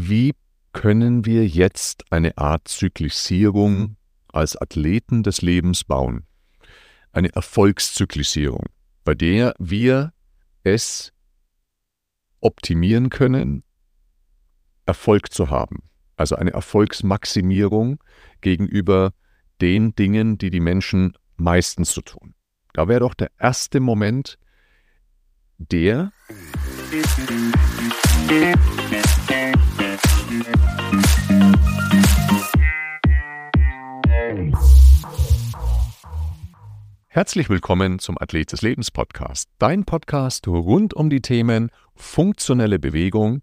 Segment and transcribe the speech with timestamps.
[0.00, 0.34] wie
[0.72, 3.96] können wir jetzt eine Art Zyklisierung
[4.32, 6.24] als Athleten des Lebens bauen?
[7.10, 8.66] Eine Erfolgszyklisierung,
[9.02, 10.12] bei der wir
[10.62, 11.12] es
[12.40, 13.64] optimieren können,
[14.86, 15.82] Erfolg zu haben.
[16.16, 17.98] Also eine Erfolgsmaximierung
[18.40, 19.12] gegenüber
[19.60, 22.34] den Dingen, die die Menschen meistens so tun.
[22.72, 24.38] Da wäre doch der erste Moment
[25.58, 26.12] der.
[37.10, 43.40] Herzlich willkommen zum Athlet des Lebens Podcast, dein Podcast rund um die Themen funktionelle Bewegung,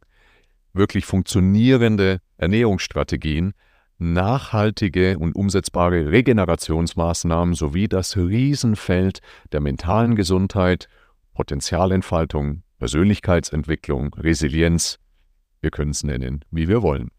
[0.73, 3.55] wirklich funktionierende Ernährungsstrategien,
[3.97, 10.87] nachhaltige und umsetzbare Regenerationsmaßnahmen sowie das Riesenfeld der mentalen Gesundheit,
[11.34, 14.99] Potenzialentfaltung, Persönlichkeitsentwicklung, Resilienz.
[15.61, 17.09] Wir können es nennen, wie wir wollen.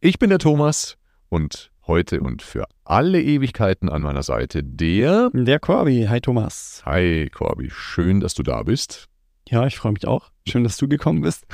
[0.00, 0.96] Ich bin der Thomas
[1.28, 5.30] und heute und für alle Ewigkeiten an meiner Seite der.
[5.32, 6.06] Der Corby.
[6.08, 6.82] Hi Thomas.
[6.84, 9.08] Hi Corby, schön, dass du da bist.
[9.48, 10.30] Ja, ich freue mich auch.
[10.46, 11.44] Schön, dass du gekommen bist.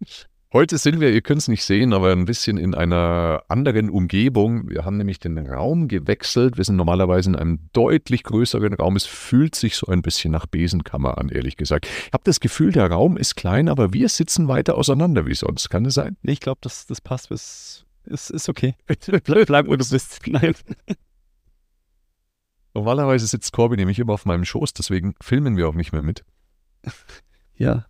[0.52, 4.68] Heute sind wir, ihr könnt es nicht sehen, aber ein bisschen in einer anderen Umgebung.
[4.68, 6.56] Wir haben nämlich den Raum gewechselt.
[6.56, 8.96] Wir sind normalerweise in einem deutlich größeren Raum.
[8.96, 11.86] Es fühlt sich so ein bisschen nach Besenkammer an, ehrlich gesagt.
[11.86, 15.70] Ich habe das Gefühl, der Raum ist klein, aber wir sitzen weiter auseinander wie sonst.
[15.70, 16.16] Kann das sein?
[16.24, 17.28] Ich glaube, das, das passt.
[17.28, 18.74] Bis, ist, ist okay.
[19.24, 20.20] Bleib, bleib wo du bist.
[20.26, 20.54] Nein.
[22.74, 26.24] Normalerweise sitzt Corby nämlich immer auf meinem Schoß, deswegen filmen wir auch nicht mehr mit.
[27.54, 27.84] Ja,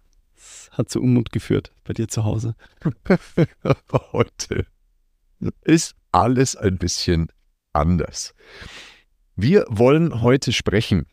[0.72, 2.56] hat zu Unmut geführt bei dir zu Hause?
[4.10, 4.66] Heute
[5.60, 7.28] ist alles ein bisschen
[7.72, 8.34] anders.
[9.36, 11.06] Wir wollen heute sprechen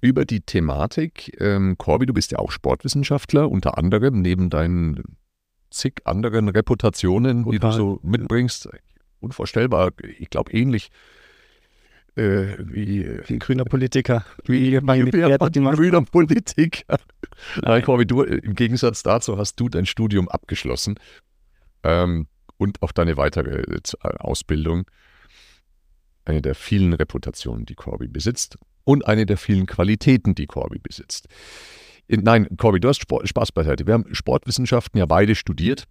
[0.00, 1.38] über die Thematik.
[1.38, 5.17] Ähm, Corby, du bist ja auch Sportwissenschaftler, unter anderem neben deinen
[5.70, 8.68] zig anderen Reputationen, Total, die du so mitbringst.
[9.20, 10.90] Unvorstellbar, ich glaube ähnlich
[12.18, 14.24] äh, wie ein grüner Politiker.
[14.44, 16.98] Wie mein wie ein grüner Politiker.
[17.62, 20.98] Nein, Corby, du, im Gegensatz dazu hast du dein Studium abgeschlossen
[21.84, 23.80] ähm, und auch deine weitere äh,
[24.18, 24.84] Ausbildung.
[26.24, 31.28] Eine der vielen Reputationen, die Corby besitzt und eine der vielen Qualitäten, die Corby besitzt.
[32.08, 33.86] Nein, Corby, du hast Sport, Spaß beiseite.
[33.86, 35.84] Wir haben Sportwissenschaften ja beide studiert.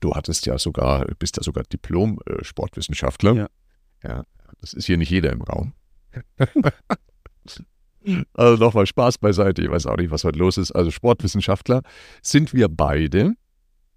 [0.00, 3.32] Du hattest ja sogar, bist ja sogar Diplom-Sportwissenschaftler.
[3.32, 3.48] Äh, ja.
[4.02, 4.24] Ja,
[4.60, 5.72] das ist hier nicht jeder im Raum.
[8.34, 9.62] also nochmal Spaß beiseite.
[9.62, 10.72] Ich weiß auch nicht, was heute los ist.
[10.72, 11.82] Also Sportwissenschaftler
[12.22, 13.34] sind wir beide.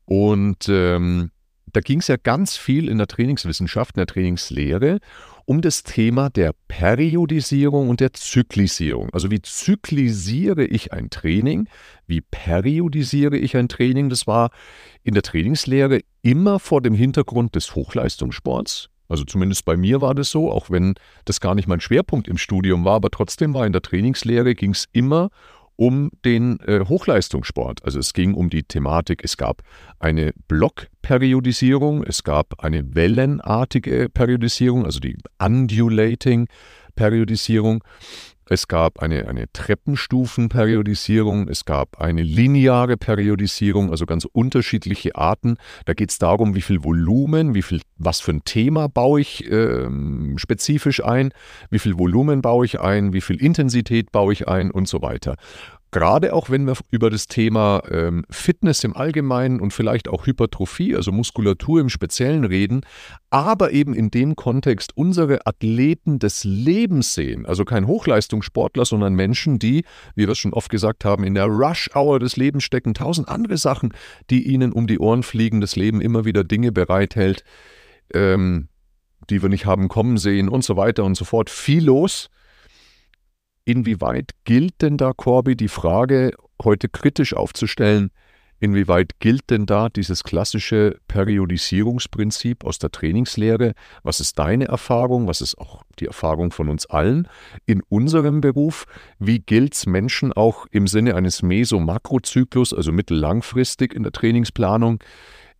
[0.06, 1.32] Und ähm,
[1.78, 4.98] da ging es ja ganz viel in der Trainingswissenschaft, in der Trainingslehre,
[5.46, 9.12] um das Thema der Periodisierung und der Zyklisierung.
[9.14, 11.70] Also wie zyklisiere ich ein Training?
[12.08, 14.10] Wie periodisiere ich ein Training?
[14.10, 14.50] Das war
[15.04, 18.90] in der Trainingslehre immer vor dem Hintergrund des Hochleistungssports.
[19.08, 20.96] Also zumindest bei mir war das so, auch wenn
[21.26, 24.72] das gar nicht mein Schwerpunkt im Studium war, aber trotzdem war in der Trainingslehre ging
[24.72, 25.30] es immer
[25.78, 27.86] um den äh, Hochleistungssport.
[27.86, 29.62] Also es ging um die Thematik, es gab
[30.00, 36.48] eine Blockperiodisierung, es gab eine wellenartige Periodisierung, also die Undulating
[36.96, 37.84] Periodisierung.
[38.50, 45.58] Es gab eine, eine Treppenstufenperiodisierung, es gab eine lineare Periodisierung, also ganz unterschiedliche Arten.
[45.86, 49.50] Da geht es darum, wie viel Volumen, wie viel, was für ein Thema baue ich
[49.52, 49.88] äh,
[50.38, 51.32] spezifisch ein,
[51.70, 55.36] wie viel Volumen baue ich ein, wie viel Intensität baue ich ein und so weiter.
[55.92, 60.96] Gerade auch wenn wir über das Thema ähm, Fitness im Allgemeinen und vielleicht auch Hypertrophie,
[60.96, 62.82] also Muskulatur im Speziellen reden,
[63.30, 67.46] aber eben in dem Kontext unsere Athleten des Lebens sehen.
[67.46, 71.46] Also kein Hochleistungssportler, sondern Menschen, die, wie wir es schon oft gesagt haben, in der
[71.46, 73.94] Rush-Hour des Lebens stecken, tausend andere Sachen,
[74.30, 77.46] die ihnen um die Ohren fliegen, das Leben immer wieder Dinge bereithält,
[78.14, 78.68] ähm,
[79.30, 81.50] die wir nicht haben kommen sehen und so weiter und so fort.
[81.50, 82.30] Viel los.
[83.68, 86.32] Inwieweit gilt denn da, Corby, die Frage
[86.64, 88.12] heute kritisch aufzustellen,
[88.62, 93.74] inwieweit gilt denn da dieses klassische Periodisierungsprinzip aus der Trainingslehre?
[94.04, 95.28] Was ist deine Erfahrung?
[95.28, 97.28] Was ist auch die Erfahrung von uns allen
[97.66, 98.86] in unserem Beruf?
[99.20, 105.04] Wie gilt es Menschen auch im Sinne eines Meso-Makrozyklus, also mittellangfristig in der Trainingsplanung?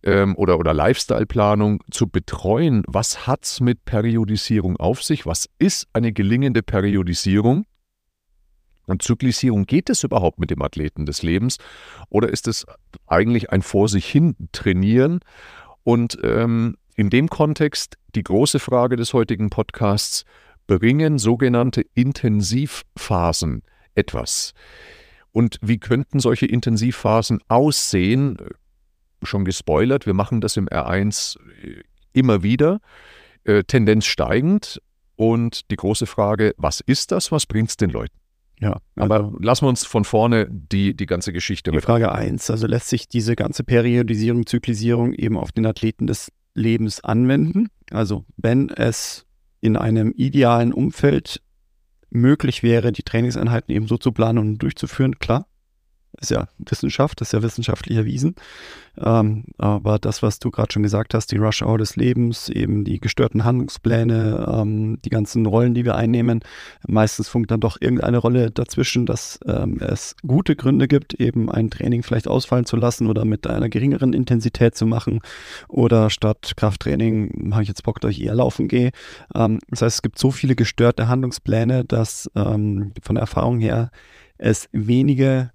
[0.02, 2.84] Ähm, oder, oder Lifestyle-Planung zu betreuen.
[2.86, 5.26] Was hat es mit Periodisierung auf sich?
[5.26, 7.66] Was ist eine gelingende Periodisierung?
[8.88, 11.58] Und Zyklisierung, geht es überhaupt mit dem Athleten des Lebens?
[12.08, 12.66] Oder ist es
[13.06, 15.20] eigentlich ein vor sich hin trainieren?
[15.84, 20.24] Und ähm, in dem Kontext die große Frage des heutigen Podcasts,
[20.66, 23.62] bringen sogenannte Intensivphasen
[23.94, 24.52] etwas?
[25.32, 28.38] Und wie könnten solche Intensivphasen aussehen?
[29.22, 31.82] schon gespoilert, wir machen das im R1 äh,
[32.12, 32.80] immer wieder,
[33.44, 34.80] äh, Tendenz steigend.
[35.16, 38.16] Und die große Frage, was ist das, was bringt es den Leuten?
[38.60, 42.50] Ja, aber also, lassen wir uns von vorne die, die ganze Geschichte Die Frage 1,
[42.50, 47.68] also lässt sich diese ganze Periodisierung, Zyklisierung eben auf den Athleten des Lebens anwenden?
[47.90, 49.26] Also wenn es
[49.60, 51.40] in einem idealen Umfeld
[52.10, 55.46] möglich wäre, die Trainingseinheiten eben so zu planen und durchzuführen, klar,
[56.20, 58.34] ist ja Wissenschaft, ist ja wissenschaftlich erwiesen.
[59.00, 62.84] Ähm, aber das, was du gerade schon gesagt hast, die Rush Hour des Lebens, eben
[62.84, 66.40] die gestörten Handlungspläne, ähm, die ganzen Rollen, die wir einnehmen,
[66.86, 71.70] meistens funkt dann doch irgendeine Rolle dazwischen, dass ähm, es gute Gründe gibt, eben ein
[71.70, 75.20] Training vielleicht ausfallen zu lassen oder mit einer geringeren Intensität zu machen
[75.68, 78.90] oder statt Krafttraining habe ich jetzt Bock, dass ich eher laufen gehe.
[79.34, 83.90] Ähm, das heißt, es gibt so viele gestörte Handlungspläne, dass ähm, von der Erfahrung her
[84.38, 85.50] es wenige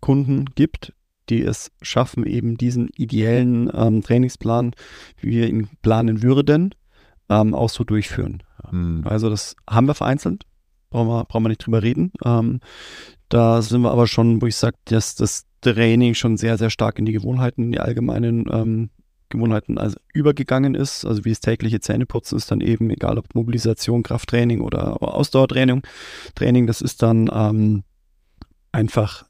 [0.00, 0.92] Kunden gibt,
[1.28, 4.72] die es schaffen, eben diesen ideellen ähm, Trainingsplan,
[5.20, 6.74] wie wir ihn planen würden,
[7.28, 8.42] ähm, auch so durchführen.
[8.70, 9.02] Mhm.
[9.04, 10.44] Also das haben wir vereinzelt,
[10.90, 12.12] brauchen wir, brauchen wir nicht drüber reden.
[12.24, 12.60] Ähm,
[13.28, 16.98] da sind wir aber schon, wo ich sage, dass das Training schon sehr, sehr stark
[16.98, 18.90] in die Gewohnheiten, in die allgemeinen ähm,
[19.30, 21.04] Gewohnheiten also übergegangen ist.
[21.04, 25.82] Also wie das tägliche Zähneputzen ist dann eben, egal ob Mobilisation, Krafttraining oder Ausdauertraining,
[26.34, 27.82] Training, das ist dann ähm,
[28.72, 29.24] einfach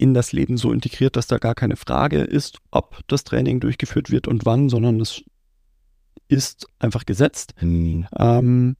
[0.00, 4.10] in das Leben so integriert, dass da gar keine Frage ist, ob das Training durchgeführt
[4.10, 5.22] wird und wann, sondern es
[6.28, 7.54] ist einfach gesetzt.
[7.60, 8.06] Mhm.
[8.18, 8.76] Ähm,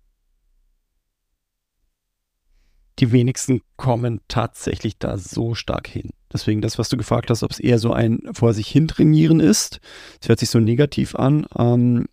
[2.99, 6.11] die wenigsten kommen tatsächlich da so stark hin.
[6.33, 9.41] Deswegen das, was du gefragt hast, ob es eher so ein vor sich hin trainieren
[9.41, 9.81] ist.
[10.21, 11.47] Es hört sich so negativ an.
[11.59, 12.07] Ähm,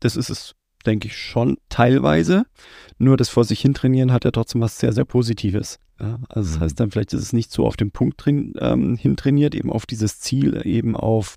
[0.00, 0.54] das ist es
[0.84, 2.44] denke ich schon teilweise.
[2.98, 5.78] Nur das vor sich hin trainieren hat ja trotzdem was sehr, sehr Positives.
[6.02, 6.64] Ja, also das mhm.
[6.64, 9.86] heißt dann, vielleicht ist es nicht so auf den Punkt drin, ähm, hintrainiert, eben auf
[9.86, 11.36] dieses Ziel, eben auf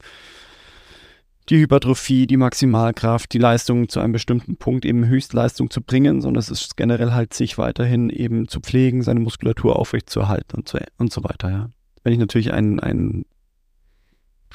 [1.49, 6.39] die Hypertrophie, die Maximalkraft, die Leistung zu einem bestimmten Punkt eben Höchstleistung zu bringen, sondern
[6.39, 11.13] es ist generell halt sich weiterhin eben zu pflegen, seine Muskulatur aufrechtzuerhalten und so, und
[11.13, 11.69] so weiter, ja.
[12.03, 13.25] Wenn ich natürlich ein, ein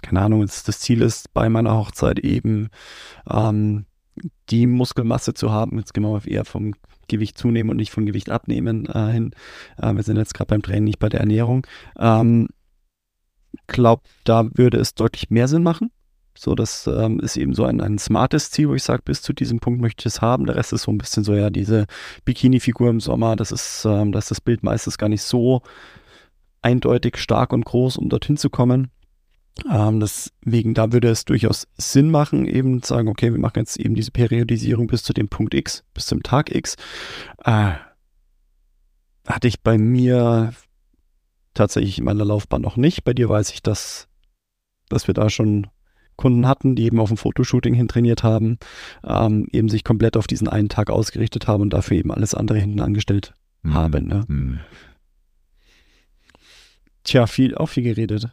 [0.02, 2.68] keine Ahnung, das Ziel ist bei meiner Hochzeit eben
[3.28, 3.86] ähm,
[4.50, 5.78] die Muskelmasse zu haben.
[5.78, 6.74] Jetzt gehen wir eher vom
[7.08, 9.30] Gewicht zunehmen und nicht von Gewicht abnehmen äh, hin.
[9.78, 11.66] Äh, wir sind jetzt gerade beim Training, nicht bei der Ernährung.
[11.98, 12.48] Ähm,
[13.66, 15.90] glaube, da würde es deutlich mehr Sinn machen.
[16.36, 19.32] So, das ähm, ist eben so ein, ein smartes Ziel, wo ich sage, bis zu
[19.32, 20.46] diesem Punkt möchte ich es haben.
[20.46, 21.86] Der Rest ist so ein bisschen so, ja, diese
[22.24, 25.62] Bikini-Figur im Sommer, das ist, ähm, das ist das Bild meistens gar nicht so
[26.62, 28.90] eindeutig stark und groß, um dorthin zu kommen.
[29.70, 33.78] Ähm, deswegen, da würde es durchaus Sinn machen, eben zu sagen, okay, wir machen jetzt
[33.78, 36.76] eben diese Periodisierung bis zu dem Punkt X, bis zum Tag X.
[37.44, 37.72] Äh,
[39.26, 40.54] hatte ich bei mir
[41.54, 43.04] tatsächlich in meiner Laufbahn noch nicht.
[43.04, 44.08] Bei dir weiß ich, dass,
[44.88, 45.66] dass wir da schon
[46.16, 48.58] Kunden hatten, die eben auf ein Fotoshooting hin trainiert haben,
[49.04, 52.58] ähm, eben sich komplett auf diesen einen Tag ausgerichtet haben und dafür eben alles andere
[52.58, 53.32] hinten angestellt
[53.62, 53.74] mhm.
[53.74, 54.06] haben.
[54.06, 54.24] Ne?
[54.28, 54.60] Mhm.
[57.04, 58.28] Tja, viel, auch viel geredet.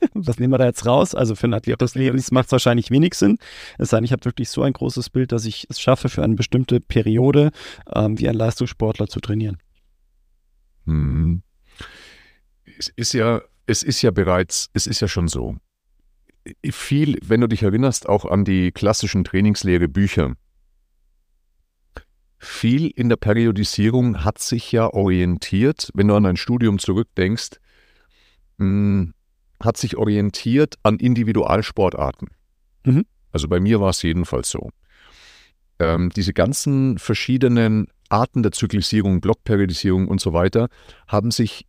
[0.14, 1.14] Was nehmen wir da jetzt raus?
[1.14, 3.38] Also für ein Athlet des Lebens macht es wahrscheinlich wenig Sinn.
[3.78, 6.22] Es sei denn, ich habe wirklich so ein großes Bild, dass ich es schaffe, für
[6.22, 7.50] eine bestimmte Periode
[7.94, 9.58] ähm, wie ein Leistungssportler zu trainieren.
[10.86, 11.42] Hm.
[12.78, 15.56] Es ist ja, es ist ja bereits, es ist ja schon so.
[16.70, 20.34] Viel, wenn du dich erinnerst, auch an die klassischen Trainingslehre Bücher.
[22.36, 27.52] Viel in der Periodisierung hat sich ja orientiert, wenn du an ein Studium zurückdenkst,
[28.58, 29.13] mh, hm,
[29.64, 32.28] hat sich orientiert an Individualsportarten.
[32.84, 33.04] Mhm.
[33.32, 34.70] Also bei mir war es jedenfalls so.
[35.78, 40.68] Ähm, diese ganzen verschiedenen Arten der Zyklisierung, Blockperiodisierung und so weiter
[41.08, 41.66] haben sich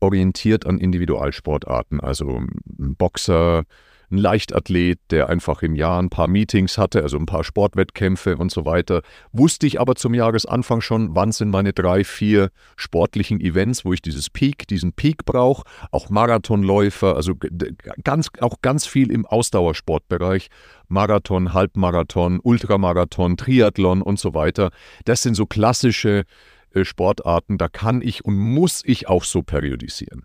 [0.00, 2.00] orientiert an Individualsportarten.
[2.00, 2.38] Also
[2.78, 3.64] ein Boxer,
[4.10, 8.50] ein Leichtathlet, der einfach im Jahr ein paar Meetings hatte, also ein paar Sportwettkämpfe und
[8.50, 9.02] so weiter.
[9.32, 14.02] Wusste ich aber zum Jahresanfang schon, wann sind meine drei, vier sportlichen Events, wo ich
[14.02, 15.64] dieses Peak, diesen Peak brauche.
[15.90, 17.34] Auch Marathonläufer, also
[18.02, 20.48] ganz, auch ganz viel im Ausdauersportbereich.
[20.88, 24.70] Marathon, Halbmarathon, Ultramarathon, Triathlon und so weiter.
[25.04, 26.24] Das sind so klassische
[26.74, 30.24] äh, Sportarten, da kann ich und muss ich auch so periodisieren.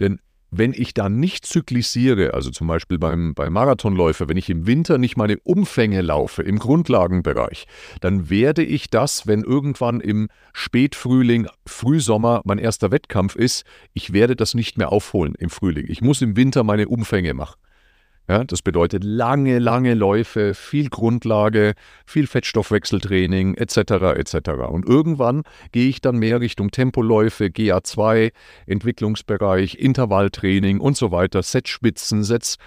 [0.00, 0.20] Denn
[0.50, 4.98] wenn ich da nicht zyklisiere, also zum Beispiel beim, beim Marathonläufer, wenn ich im Winter
[4.98, 7.66] nicht meine Umfänge laufe im Grundlagenbereich,
[8.00, 14.36] dann werde ich das, wenn irgendwann im Spätfrühling, Frühsommer mein erster Wettkampf ist, ich werde
[14.36, 15.86] das nicht mehr aufholen im Frühling.
[15.88, 17.56] Ich muss im Winter meine Umfänge machen.
[18.28, 21.72] Ja, das bedeutet lange, lange Läufe, viel Grundlage,
[22.04, 23.78] viel Fettstoffwechseltraining etc.
[24.16, 24.50] etc.
[24.68, 28.32] Und irgendwann gehe ich dann mehr Richtung Tempoläufe, GA2,
[28.66, 32.58] Entwicklungsbereich, Intervalltraining und so weiter, Setspitzen, Sets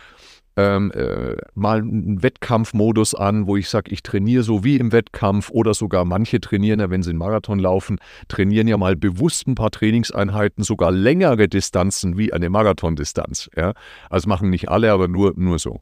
[0.58, 5.50] ähm, äh, mal einen Wettkampfmodus an, wo ich sage, ich trainiere so wie im Wettkampf
[5.50, 9.56] oder sogar manche trainieren ja, wenn sie einen Marathon laufen, trainieren ja mal bewusst ein
[9.56, 13.50] paar Trainingseinheiten, sogar längere Distanzen wie eine Marathondistanz.
[13.56, 13.74] Ja?
[14.10, 15.80] Also machen nicht alle, aber nur, nur so.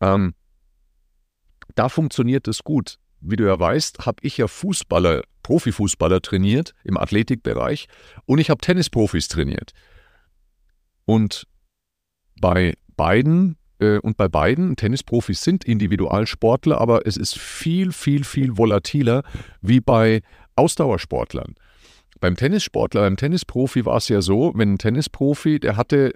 [0.00, 0.34] Ähm,
[1.74, 2.98] da funktioniert es gut.
[3.20, 7.86] Wie du ja weißt, habe ich ja Fußballer, Profifußballer trainiert im Athletikbereich
[8.26, 9.72] und ich habe Tennisprofis trainiert.
[11.06, 11.46] Und
[12.40, 13.56] bei beiden
[14.02, 19.22] und bei beiden, Tennisprofis sind Individualsportler, aber es ist viel, viel, viel volatiler
[19.60, 20.22] wie bei
[20.56, 21.54] Ausdauersportlern.
[22.20, 26.12] Beim Tennissportler, beim Tennisprofi war es ja so, wenn ein Tennisprofi, der hatte,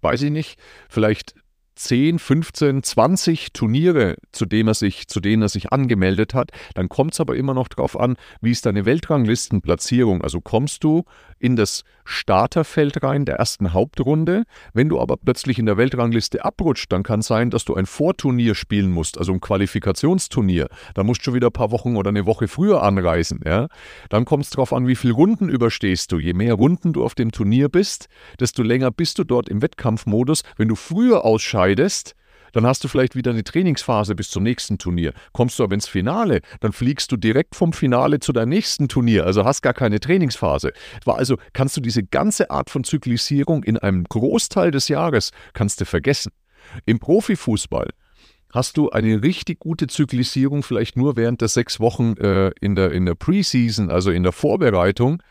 [0.00, 1.34] weiß ich nicht, vielleicht
[1.76, 6.88] 10, 15, 20 Turniere, zu, dem er sich, zu denen er sich angemeldet hat, dann
[6.88, 10.22] kommt es aber immer noch darauf an, wie ist deine Weltranglistenplatzierung.
[10.22, 11.04] Also kommst du
[11.38, 14.44] in das Starterfeld rein der ersten Hauptrunde.
[14.72, 17.86] Wenn du aber plötzlich in der Weltrangliste abrutscht, dann kann es sein, dass du ein
[17.86, 20.68] Vorturnier spielen musst, also ein Qualifikationsturnier.
[20.94, 23.40] Da musst du schon wieder ein paar Wochen oder eine Woche früher anreisen.
[23.44, 23.68] Ja?
[24.08, 26.18] Dann kommt es darauf an, wie viele Runden überstehst du.
[26.18, 28.08] Je mehr Runden du auf dem Turnier bist,
[28.38, 30.42] desto länger bist du dort im Wettkampfmodus.
[30.56, 32.14] Wenn du früher ausscheidest,
[32.56, 35.12] dann hast du vielleicht wieder eine Trainingsphase bis zum nächsten Turnier.
[35.34, 39.26] Kommst du aber ins Finale, dann fliegst du direkt vom Finale zu deinem nächsten Turnier,
[39.26, 40.72] also hast gar keine Trainingsphase.
[41.04, 45.84] Also kannst du diese ganze Art von Zyklisierung in einem Großteil des Jahres kannst du
[45.84, 46.32] vergessen.
[46.86, 47.90] Im Profifußball
[48.54, 52.90] hast du eine richtig gute Zyklisierung vielleicht nur während der sechs Wochen äh, in der,
[52.92, 55.22] in der Preseason, also in der Vorbereitung.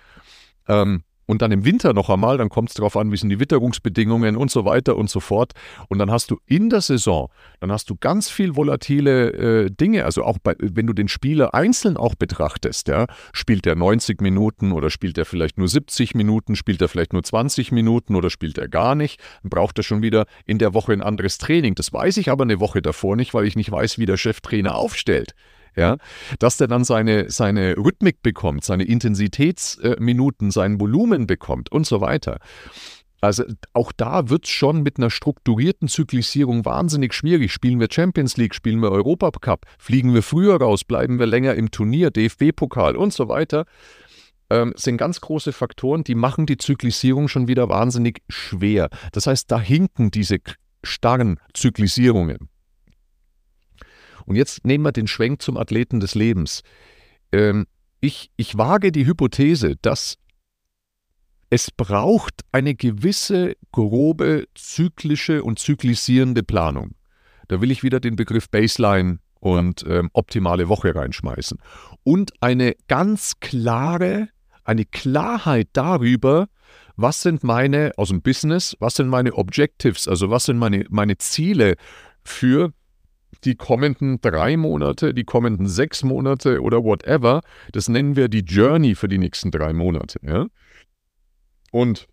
[0.68, 3.40] Ähm, und dann im Winter noch einmal, dann kommt es darauf an, wie sind die
[3.40, 5.54] Witterungsbedingungen und so weiter und so fort.
[5.90, 7.30] Und dann hast du in der Saison,
[7.60, 10.06] dann hast du ganz viel volatile äh, Dinge.
[10.06, 14.72] Also auch bei, wenn du den Spieler einzeln auch betrachtest, ja, spielt er 90 Minuten
[14.72, 18.58] oder spielt er vielleicht nur 70 Minuten, spielt er vielleicht nur 20 Minuten oder spielt
[18.58, 21.76] er gar nicht, dann braucht er schon wieder in der Woche ein anderes Training.
[21.76, 24.76] Das weiß ich aber eine Woche davor nicht, weil ich nicht weiß, wie der Cheftrainer
[24.76, 25.34] aufstellt
[25.76, 25.98] ja,
[26.40, 32.40] dass der dann seine, seine Rhythmik bekommt, seine Intensitätsminuten, sein Volumen bekommt und so weiter.
[33.22, 37.52] Also auch da wird es schon mit einer strukturierten Zyklisierung wahnsinnig schwierig.
[37.52, 41.72] Spielen wir Champions League, spielen wir Europacup, fliegen wir früher raus, bleiben wir länger im
[41.72, 43.66] Turnier, DFB-Pokal und so weiter.
[44.52, 48.90] Ähm, sind ganz große Faktoren, die machen die Zyklisierung schon wieder wahnsinnig schwer.
[49.12, 50.38] Das heißt, da hinken diese
[50.84, 52.50] starren Zyklisierungen.
[54.26, 56.62] Und jetzt nehmen wir den Schwenk zum Athleten des Lebens.
[57.32, 57.66] Ähm,
[58.02, 60.18] ich, ich wage die Hypothese, dass
[61.50, 66.96] es braucht eine gewisse grobe zyklische und zyklisierende Planung.
[67.48, 71.60] Da will ich wieder den Begriff Baseline und ähm, optimale Woche reinschmeißen.
[72.04, 74.30] Und eine ganz klare,
[74.64, 76.48] eine Klarheit darüber,
[76.96, 81.18] was sind meine, aus dem Business, was sind meine Objectives, also was sind meine, meine
[81.18, 81.76] Ziele
[82.24, 82.74] für
[83.44, 88.96] die kommenden drei Monate, die kommenden sechs Monate oder whatever, das nennen wir die Journey
[88.96, 90.20] für die nächsten drei Monate.
[90.24, 90.48] Ja?
[91.72, 92.08] Und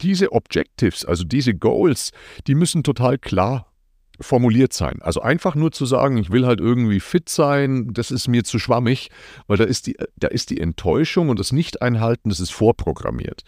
[0.00, 2.10] diese Objectives, also diese Goals,
[2.46, 3.73] die müssen total klar
[4.20, 5.02] formuliert sein.
[5.02, 8.58] Also einfach nur zu sagen, ich will halt irgendwie fit sein, das ist mir zu
[8.58, 9.10] schwammig,
[9.46, 13.42] weil da ist die, da ist die Enttäuschung und das Nicht-Einhalten, das ist vorprogrammiert.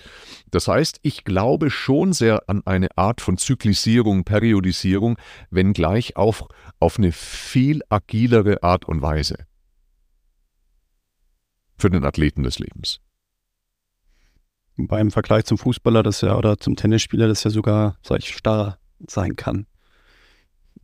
[0.51, 5.19] Das heißt, ich glaube schon sehr an eine Art von Zyklisierung, Periodisierung,
[5.51, 6.49] wenngleich auch
[6.81, 9.47] auf eine viel agilere Art und Weise.
[11.79, 13.01] Für den Athleten des Lebens.
[14.79, 18.79] Beim Vergleich zum Fußballer das ja oder zum Tennisspieler das ja sogar, sag ich, starr
[19.07, 19.67] sein kann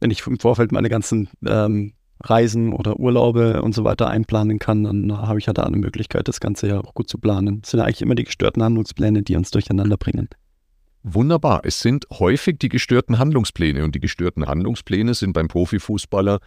[0.01, 1.93] wenn ich im Vorfeld meine ganzen ähm,
[2.25, 6.29] Reisen oder Urlaube und so weiter einplanen kann, dann habe ich ja da eine Möglichkeit,
[6.29, 7.63] das Ganze ja auch gut zu planen.
[7.63, 10.29] Das sind eigentlich immer die gestörten Handlungspläne, die uns durcheinander bringen.
[11.03, 11.63] Wunderbar.
[11.65, 16.39] Es sind häufig die gestörten Handlungspläne und die gestörten Handlungspläne sind beim Profifußballer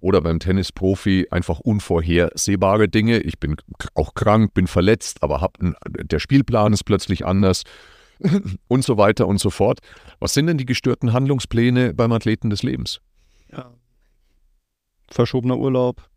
[0.00, 3.20] oder beim Tennisprofi einfach unvorhersehbare Dinge.
[3.20, 3.56] Ich bin
[3.94, 7.62] auch krank, bin verletzt, aber hab der Spielplan ist plötzlich anders
[8.68, 9.80] und so weiter und so fort.
[10.18, 13.00] Was sind denn die gestörten Handlungspläne beim Athleten des Lebens?
[13.52, 13.72] Ja.
[15.08, 16.08] Verschobener Urlaub.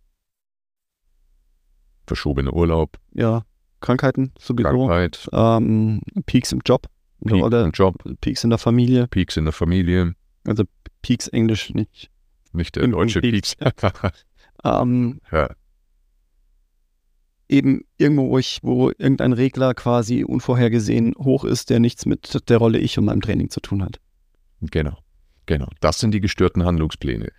[2.08, 2.98] Verschobener Urlaub.
[3.14, 3.44] Ja.
[3.82, 4.70] Krankheiten sowieso.
[4.70, 5.28] Krankheit.
[5.34, 6.88] Ähm, Peaks im Job.
[7.26, 7.96] Peak im Job.
[8.22, 9.08] Peaks in der Familie.
[9.08, 10.16] Peaks in der Familie.
[10.46, 10.64] Also
[11.02, 12.10] Peaks Englisch nicht.
[12.52, 13.56] Nicht der deutsche Peaks.
[13.56, 13.94] Peaks.
[14.64, 15.50] ähm, ja
[17.50, 22.58] eben irgendwo, wo, ich, wo irgendein Regler quasi unvorhergesehen hoch ist, der nichts mit der
[22.58, 24.00] Rolle ich und meinem Training zu tun hat.
[24.62, 24.98] Genau,
[25.46, 25.68] genau.
[25.82, 27.32] Das sind die gestörten Handlungspläne.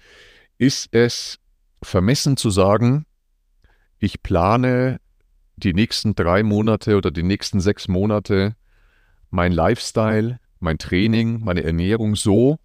[0.59, 1.39] Ist es
[1.83, 3.07] vermessen zu sagen,
[3.99, 5.01] ich plane
[5.57, 8.57] die nächsten drei Monate oder die nächsten sechs Monate
[9.31, 12.59] mein Lifestyle, mein Training, meine Ernährung so,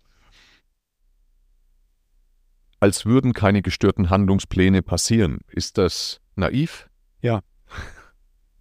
[2.79, 5.39] als würden keine gestörten Handlungspläne passieren.
[5.48, 6.88] Ist das naiv?
[7.22, 7.42] Ja.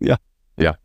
[0.00, 0.16] Ja.
[0.56, 0.76] Ja.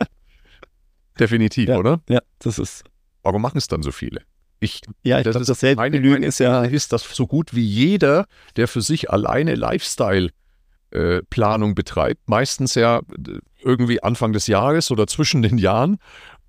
[1.20, 1.78] Definitiv, Ja.
[1.78, 2.02] oder?
[2.10, 2.84] Ja, das ist.
[3.22, 4.24] Warum machen es dann so viele?
[4.60, 6.64] Ich, Ja, ich Das glaube, ist das selbst meine- Lügen ist ja.
[6.64, 8.26] ist, dass so gut wie jeder,
[8.56, 15.42] der für sich alleine Lifestyle-Planung betreibt, meistens ja äh, irgendwie Anfang des Jahres oder zwischen
[15.42, 15.98] den Jahren,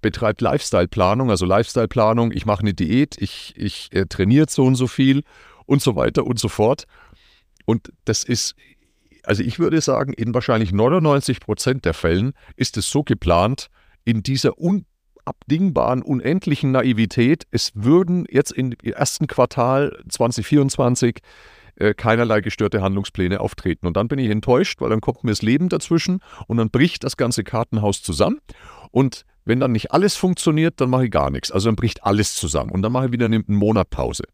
[0.00, 4.86] betreibt Lifestyle-Planung, also Lifestyle-Planung, ich mache eine Diät, ich, ich äh, trainiere so und so
[4.86, 5.22] viel
[5.66, 6.84] und so weiter und so fort.
[7.64, 8.54] Und das ist,
[9.26, 13.68] also ich würde sagen, in wahrscheinlich 99 Prozent der Fällen ist es so geplant,
[14.04, 21.20] in dieser unabdingbaren, unendlichen Naivität, es würden jetzt im ersten Quartal 2024
[21.76, 23.86] äh, keinerlei gestörte Handlungspläne auftreten.
[23.86, 27.04] Und dann bin ich enttäuscht, weil dann kommt mir das Leben dazwischen und dann bricht
[27.04, 28.38] das ganze Kartenhaus zusammen.
[28.90, 31.50] Und wenn dann nicht alles funktioniert, dann mache ich gar nichts.
[31.50, 34.24] Also dann bricht alles zusammen und dann mache ich wieder einen Monat Pause.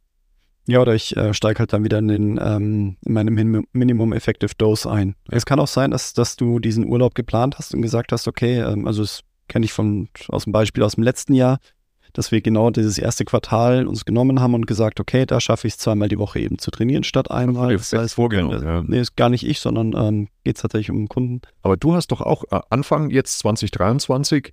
[0.71, 4.13] Ja, oder ich äh, steige halt dann wieder in, den, ähm, in meine Min Minimum
[4.13, 5.17] Effective Dose ein.
[5.29, 8.61] Es kann auch sein, dass, dass du diesen Urlaub geplant hast und gesagt hast, okay,
[8.61, 11.59] ähm, also das kenne ich von, aus dem Beispiel aus dem letzten Jahr,
[12.13, 15.75] dass wir genau dieses erste Quartal uns genommen haben und gesagt, okay, da schaffe ich
[15.75, 17.77] es zweimal die Woche eben zu trainieren statt einmal.
[17.77, 18.63] Das heißt, vorgenommen.
[18.63, 18.85] äh, Ja.
[18.87, 21.41] nee, ist gar nicht ich, sondern ähm, geht es tatsächlich um Kunden.
[21.63, 24.53] Aber du hast doch auch äh, Anfang jetzt 2023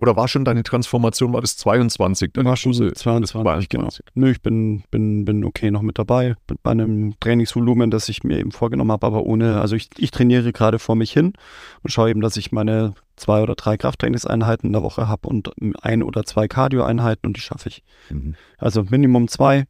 [0.00, 2.32] oder war schon deine Transformation, war das 22?
[2.32, 3.82] Dann War schon so Das 22, genau.
[3.84, 4.04] 22.
[4.14, 6.36] Nö, ich bin, bin, bin okay noch mit dabei.
[6.46, 10.10] Bin bei einem Trainingsvolumen, das ich mir eben vorgenommen habe, aber ohne, also ich, ich
[10.10, 11.34] trainiere gerade vor mich hin
[11.82, 15.50] und schaue eben, dass ich meine zwei oder drei Krafttrainingseinheiten in der Woche habe und
[15.82, 17.82] ein oder zwei Cardio-Einheiten und die schaffe ich.
[18.08, 18.34] Mhm.
[18.56, 19.64] Also Minimum zwei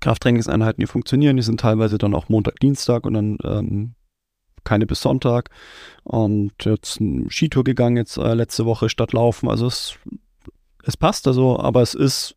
[0.00, 1.36] Krafttrainingseinheiten, die funktionieren.
[1.36, 3.94] Die sind teilweise dann auch Montag, Dienstag und dann ähm,
[4.66, 5.48] keine bis Sonntag.
[6.04, 9.48] Und jetzt ein Skitour gegangen jetzt äh, letzte Woche statt Laufen.
[9.48, 9.94] Also es,
[10.84, 12.36] es passt also, aber es ist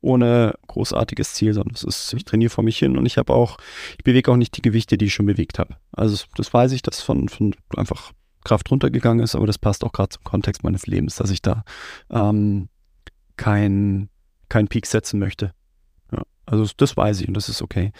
[0.00, 3.56] ohne großartiges Ziel, sondern es ist, ich trainiere vor mich hin und ich habe auch,
[3.96, 5.76] ich bewege auch nicht die Gewichte, die ich schon bewegt habe.
[5.92, 8.12] Also das weiß ich, dass von, von einfach
[8.44, 11.64] Kraft runtergegangen ist, aber das passt auch gerade zum Kontext meines Lebens, dass ich da
[12.10, 12.68] ähm,
[13.36, 14.08] kein,
[14.48, 15.52] kein Peak setzen möchte.
[16.50, 17.92] Also das- das weiß ich und das ist okay.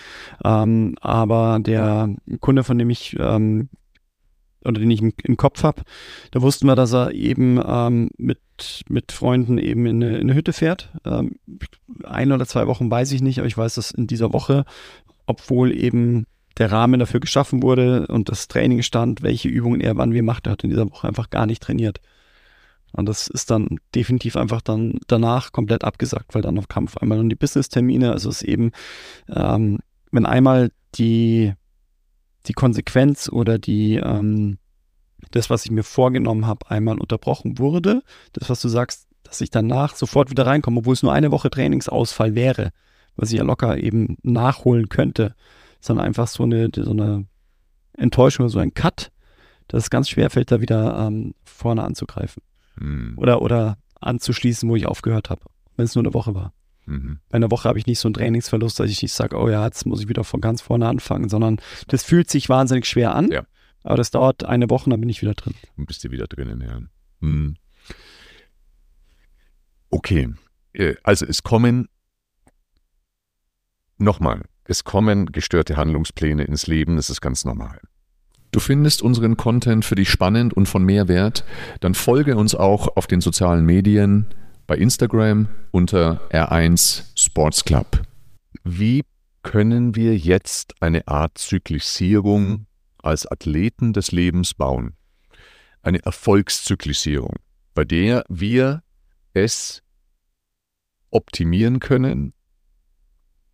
[0.44, 3.68] Ähm, aber der Kunde, von dem ich ähm,
[4.64, 5.82] oder den ich im, im Kopf habe,
[6.32, 8.40] da wussten wir, dass er eben ähm, mit,
[8.88, 10.90] mit Freunden eben in eine, in eine Hütte fährt.
[11.04, 11.36] Ähm,
[12.04, 14.64] ein oder zwei Wochen weiß ich nicht, aber ich weiß, dass in dieser Woche,
[15.26, 16.24] obwohl eben
[16.58, 20.46] der Rahmen dafür geschaffen wurde und das Training stand, welche Übungen er wann wie macht,
[20.48, 22.00] er hat in dieser Woche einfach gar nicht trainiert.
[22.92, 26.96] Und das ist dann definitiv einfach dann danach komplett abgesagt, weil dann auf Kampf.
[26.96, 28.72] Einmal dann die Business-Termine, also es ist eben,
[29.28, 29.78] ähm,
[30.10, 31.52] wenn einmal die,
[32.46, 34.58] die Konsequenz oder die, ähm,
[35.30, 39.50] das, was ich mir vorgenommen habe, einmal unterbrochen wurde, das, was du sagst, dass ich
[39.50, 42.70] danach sofort wieder reinkomme, obwohl es nur eine Woche Trainingsausfall wäre,
[43.16, 45.34] was ich ja locker eben nachholen könnte,
[45.80, 47.26] sondern einfach so eine, so eine
[47.92, 49.12] Enttäuschung oder so ein Cut,
[49.66, 52.42] dass es ganz schwer fällt, da wieder ähm, vorne anzugreifen
[52.78, 53.14] Mhm.
[53.16, 55.42] oder, oder anzuschließen, wo ich aufgehört habe,
[55.76, 56.52] wenn es nur eine Woche war.
[56.86, 57.20] Mhm.
[57.28, 59.64] Bei einer Woche habe ich nicht so einen Trainingsverlust, dass ich nicht sage, oh ja,
[59.64, 63.30] jetzt muss ich wieder von ganz vorne anfangen, sondern das fühlt sich wahnsinnig schwer an.
[63.30, 63.44] Ja.
[63.82, 65.54] Aber das dauert eine Woche, dann bin ich wieder drin.
[65.76, 66.80] Dann bist du wieder drinnen, ja.
[67.20, 67.56] Mhm.
[69.90, 70.34] Okay,
[70.74, 71.88] Äh, also es kommen,
[73.96, 77.80] nochmal, es kommen gestörte Handlungspläne ins Leben, das ist ganz normal.
[78.58, 81.44] Du findest unseren Content für dich spannend und von Mehrwert,
[81.78, 84.26] dann folge uns auch auf den sozialen Medien,
[84.66, 88.02] bei Instagram unter R1 Sports Club.
[88.64, 89.04] Wie
[89.44, 92.66] können wir jetzt eine Art Zyklisierung
[93.00, 94.94] als Athleten des Lebens bauen?
[95.82, 97.36] Eine Erfolgszyklisierung,
[97.74, 98.82] bei der wir
[99.34, 99.84] es
[101.12, 102.32] optimieren können,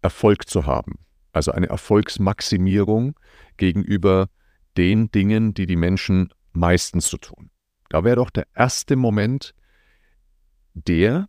[0.01, 0.95] Erfolg zu haben.
[1.35, 3.17] Also eine Erfolgsmaximierung
[3.59, 4.31] gegenüber
[4.76, 7.50] den Dingen, die die Menschen meistens so tun.
[7.88, 9.54] Da wäre doch der erste Moment
[10.74, 11.28] der,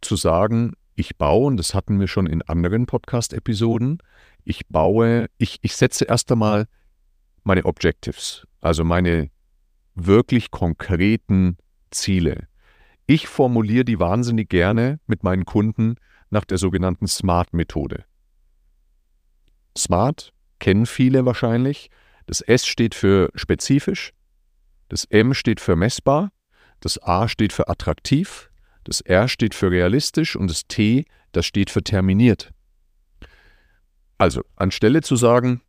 [0.00, 3.98] zu sagen, ich baue, und das hatten wir schon in anderen Podcast-Episoden,
[4.44, 6.66] ich baue, ich, ich setze erst einmal
[7.44, 9.30] meine Objectives, also meine
[9.94, 11.56] wirklich konkreten
[11.90, 12.48] Ziele.
[13.06, 15.96] Ich formuliere die wahnsinnig gerne mit meinen Kunden
[16.30, 18.04] nach der sogenannten SMART-Methode.
[19.76, 21.90] SMART kennen viele wahrscheinlich.
[22.26, 24.12] Das S steht für spezifisch,
[24.88, 26.30] das M steht für messbar,
[26.80, 28.50] das A steht für attraktiv,
[28.84, 32.52] das R steht für realistisch und das T, das steht für terminiert.
[34.18, 35.62] Also, anstelle zu sagen,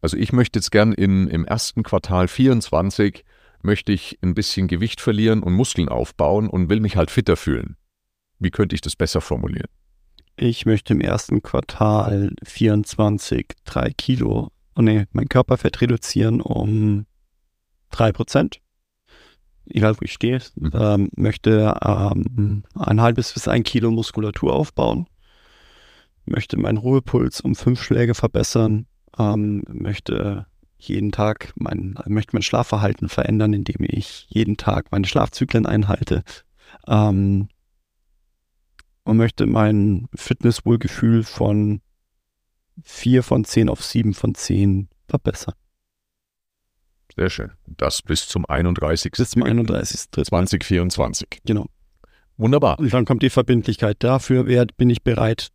[0.00, 3.24] also ich möchte jetzt gern in, im ersten Quartal 24
[3.62, 7.76] möchte ich ein bisschen Gewicht verlieren und Muskeln aufbauen und will mich halt fitter fühlen.
[8.38, 9.70] Wie könnte ich das besser formulieren?
[10.36, 17.06] Ich möchte im ersten Quartal 24 3 Kilo, oh nee, mein Körperfett reduzieren um
[17.90, 18.60] 3 Prozent.
[19.68, 20.70] Egal wo ich stehe, Mhm.
[20.74, 25.06] ähm, möchte ähm, ein halbes bis ein Kilo Muskulatur aufbauen,
[26.24, 28.86] möchte meinen Ruhepuls um fünf Schläge verbessern,
[29.18, 30.46] ähm, möchte
[30.78, 36.22] jeden Tag mein, möchte mein Schlafverhalten verändern, indem ich jeden Tag meine Schlafzyklen einhalte.
[36.86, 37.48] Ähm,
[39.06, 41.80] und möchte mein Fitnesswohlgefühl von
[42.82, 45.54] 4 von 10 auf 7 von 10 verbessern.
[47.14, 47.52] Sehr schön.
[47.66, 49.12] Das bis zum 31.
[49.12, 50.24] Bis zum 31.3.
[50.24, 51.28] 2024.
[51.44, 51.66] Genau.
[52.36, 52.78] Wunderbar.
[52.78, 53.96] Und dann kommt die Verbindlichkeit.
[54.00, 55.48] Dafür wer, bin ich bereit,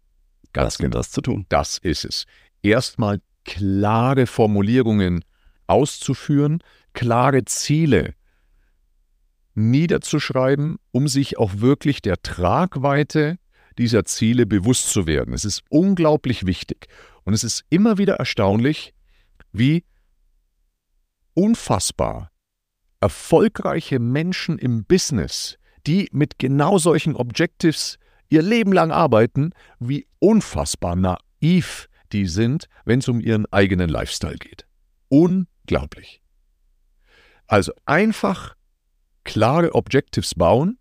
[0.54, 0.98] Ganz das genau.
[0.98, 1.46] das zu tun.
[1.50, 2.26] Das ist es.
[2.64, 5.26] Erstmal klare Formulierungen
[5.68, 8.16] auszuführen, klare Ziele
[9.56, 13.38] niederzuschreiben, um sich auch wirklich der Tragweite
[13.82, 15.34] dieser Ziele bewusst zu werden.
[15.34, 16.86] Es ist unglaublich wichtig.
[17.24, 18.94] Und es ist immer wieder erstaunlich,
[19.52, 19.84] wie
[21.34, 22.32] unfassbar
[23.00, 27.98] erfolgreiche Menschen im Business, die mit genau solchen Objectives
[28.30, 34.38] ihr Leben lang arbeiten, wie unfassbar naiv die sind, wenn es um ihren eigenen Lifestyle
[34.38, 34.68] geht.
[35.10, 36.22] Unglaublich.
[37.48, 38.56] Also einfach
[39.24, 40.78] klare Objectives bauen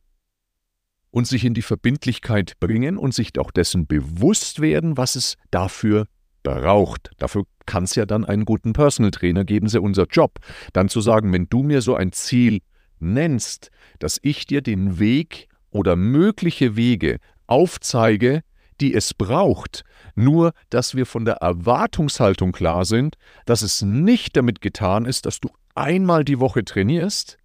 [1.11, 6.07] und sich in die Verbindlichkeit bringen und sich auch dessen bewusst werden, was es dafür
[6.43, 7.11] braucht.
[7.19, 10.39] Dafür kann es ja dann einen guten Personal Trainer geben, ist ja unser Job.
[10.73, 12.61] Dann zu sagen, wenn du mir so ein Ziel
[12.99, 18.43] nennst, dass ich dir den Weg oder mögliche Wege aufzeige,
[18.81, 24.61] die es braucht, nur dass wir von der Erwartungshaltung klar sind, dass es nicht damit
[24.61, 27.37] getan ist, dass du einmal die Woche trainierst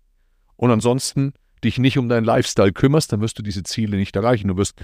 [0.55, 1.33] und ansonsten
[1.65, 4.47] dich nicht um deinen Lifestyle kümmerst, dann wirst du diese Ziele nicht erreichen.
[4.47, 4.81] Du wirst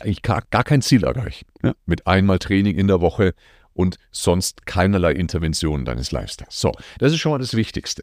[0.00, 1.46] eigentlich gar, gar kein Ziel erreichen.
[1.62, 1.74] Ja.
[1.86, 3.34] Mit einmal Training in der Woche
[3.72, 6.58] und sonst keinerlei Interventionen deines Lifestyles.
[6.58, 8.02] So, das ist schon mal das Wichtigste.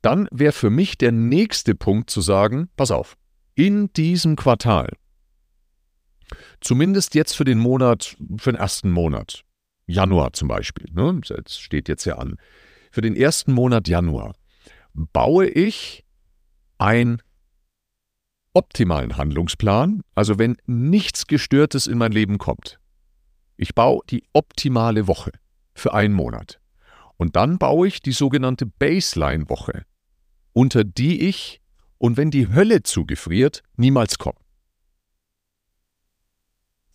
[0.00, 3.16] Dann wäre für mich der nächste Punkt zu sagen, pass auf,
[3.54, 4.90] in diesem Quartal,
[6.60, 9.42] zumindest jetzt für den Monat, für den ersten Monat,
[9.86, 12.36] Januar zum Beispiel, ne, das steht jetzt ja an,
[12.90, 14.34] für den ersten Monat Januar
[14.94, 16.05] baue ich
[16.78, 17.22] einen
[18.52, 22.78] optimalen Handlungsplan, also wenn nichts Gestörtes in mein Leben kommt.
[23.56, 25.32] Ich baue die optimale Woche
[25.74, 26.60] für einen Monat.
[27.16, 29.84] Und dann baue ich die sogenannte Baseline-Woche,
[30.52, 31.60] unter die ich,
[31.98, 34.38] und wenn die Hölle zugefriert, niemals komme.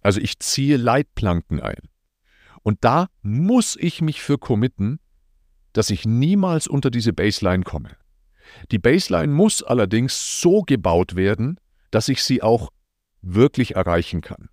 [0.02, 1.89] Also ich ziehe Leitplanken ein.
[2.63, 5.00] Und da muss ich mich für committen,
[5.74, 7.98] dass ich niemals unter diese Baseline komme.
[8.71, 11.59] Die Baseline muss allerdings so gebaut werden,
[11.91, 12.69] dass ich sie auch
[13.21, 14.49] wirklich erreichen kann.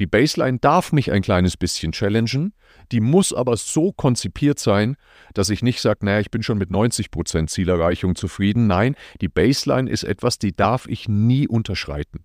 [0.00, 2.54] Die Baseline darf mich ein kleines bisschen challengen,
[2.92, 4.96] die muss aber so konzipiert sein,
[5.34, 8.68] dass ich nicht sage, naja, ich bin schon mit 90% Zielerreichung zufrieden.
[8.68, 12.24] Nein, die Baseline ist etwas, die darf ich nie unterschreiten.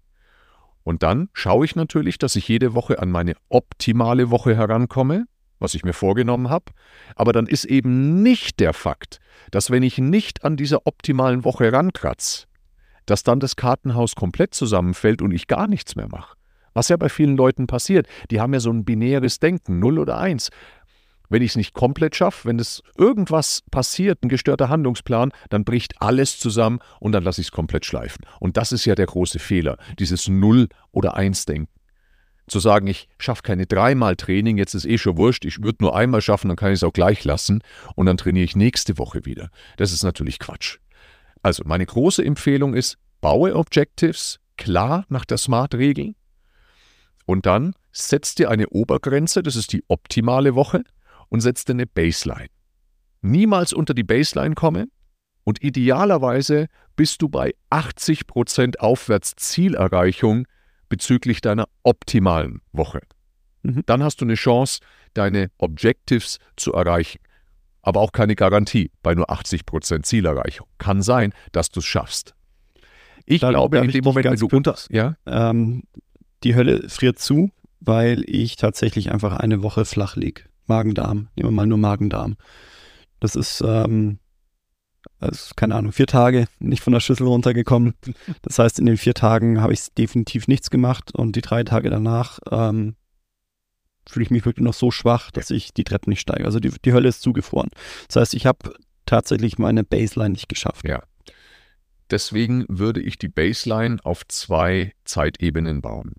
[0.84, 5.26] Und dann schaue ich natürlich, dass ich jede Woche an meine optimale Woche herankomme,
[5.64, 6.66] was ich mir vorgenommen habe.
[7.16, 11.72] Aber dann ist eben nicht der Fakt, dass wenn ich nicht an dieser optimalen Woche
[11.72, 12.48] rankratz,
[13.06, 16.36] dass dann das Kartenhaus komplett zusammenfällt und ich gar nichts mehr mache.
[16.74, 18.08] Was ja bei vielen Leuten passiert.
[18.32, 20.50] Die haben ja so ein binäres Denken, 0 oder 1.
[21.30, 26.02] Wenn ich es nicht komplett schaffe, wenn es irgendwas passiert, ein gestörter Handlungsplan, dann bricht
[26.02, 28.26] alles zusammen und dann lasse ich es komplett schleifen.
[28.40, 31.72] Und das ist ja der große Fehler, dieses 0 oder 1 Denken.
[32.48, 35.96] Zu sagen, ich schaffe keine dreimal Training, jetzt ist eh schon wurscht, ich würde nur
[35.96, 37.62] einmal schaffen, dann kann ich es auch gleich lassen
[37.96, 39.50] und dann trainiere ich nächste Woche wieder.
[39.78, 40.80] Das ist natürlich Quatsch.
[41.42, 46.16] Also meine große Empfehlung ist, baue Objectives klar nach der SMART-Regel
[47.26, 50.84] und dann setzt dir eine Obergrenze, das ist die optimale Woche,
[51.30, 52.50] und setzt dir eine Baseline.
[53.22, 54.88] Niemals unter die Baseline komme
[55.44, 60.46] und idealerweise bist du bei 80% Aufwärtszielerreichung
[60.94, 63.02] bezüglich deiner optimalen Woche.
[63.64, 63.82] Mhm.
[63.88, 64.80] Dann hast du eine Chance,
[65.16, 67.20] deine Objectives zu erreichen.
[67.82, 70.68] Aber auch keine Garantie bei nur 80% Zielerreichung.
[70.78, 72.36] Kann sein, dass du es schaffst.
[73.26, 74.78] Ich Da glaube, in dem Moment, wenn du unter.
[74.92, 75.16] Ja?
[75.26, 75.82] Ähm,
[76.44, 80.48] die Hölle friert zu, weil ich tatsächlich einfach eine Woche flach lieg.
[80.68, 81.30] Magen-Darm.
[81.36, 82.36] Nehmen wir mal nur Magen-Darm.
[83.20, 84.20] Das ist, ähm,
[85.24, 87.94] also, keine Ahnung, vier Tage nicht von der Schüssel runtergekommen.
[88.42, 91.90] Das heißt, in den vier Tagen habe ich definitiv nichts gemacht und die drei Tage
[91.90, 92.96] danach ähm,
[94.08, 96.46] fühle ich mich wirklich noch so schwach, dass ich die Treppen nicht steige.
[96.46, 97.70] Also die, die Hölle ist zugefroren.
[98.08, 98.74] Das heißt, ich habe
[99.06, 100.88] tatsächlich meine Baseline nicht geschafft.
[100.88, 101.04] Ja.
[102.12, 106.14] Deswegen würde ich die Baseline auf zwei Zeitebenen bauen.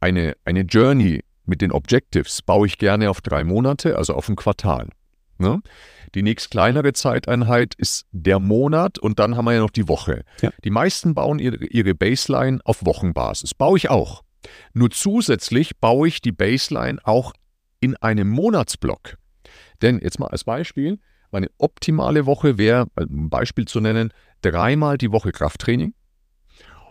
[0.00, 4.36] eine, eine Journey mit den Objectives baue ich gerne auf drei Monate, also auf ein
[4.36, 4.88] Quartal.
[5.38, 5.60] Ne?
[6.14, 10.24] Die nächst kleinere Zeiteinheit ist der Monat und dann haben wir ja noch die Woche.
[10.40, 10.50] Ja.
[10.64, 13.54] Die meisten bauen ihre, ihre Baseline auf Wochenbasis.
[13.54, 14.22] Baue ich auch.
[14.72, 17.32] Nur zusätzlich baue ich die Baseline auch
[17.80, 19.16] in einem Monatsblock.
[19.82, 20.98] Denn jetzt mal als Beispiel,
[21.30, 25.94] meine optimale Woche wäre, ein Beispiel zu nennen, dreimal die Woche Krafttraining.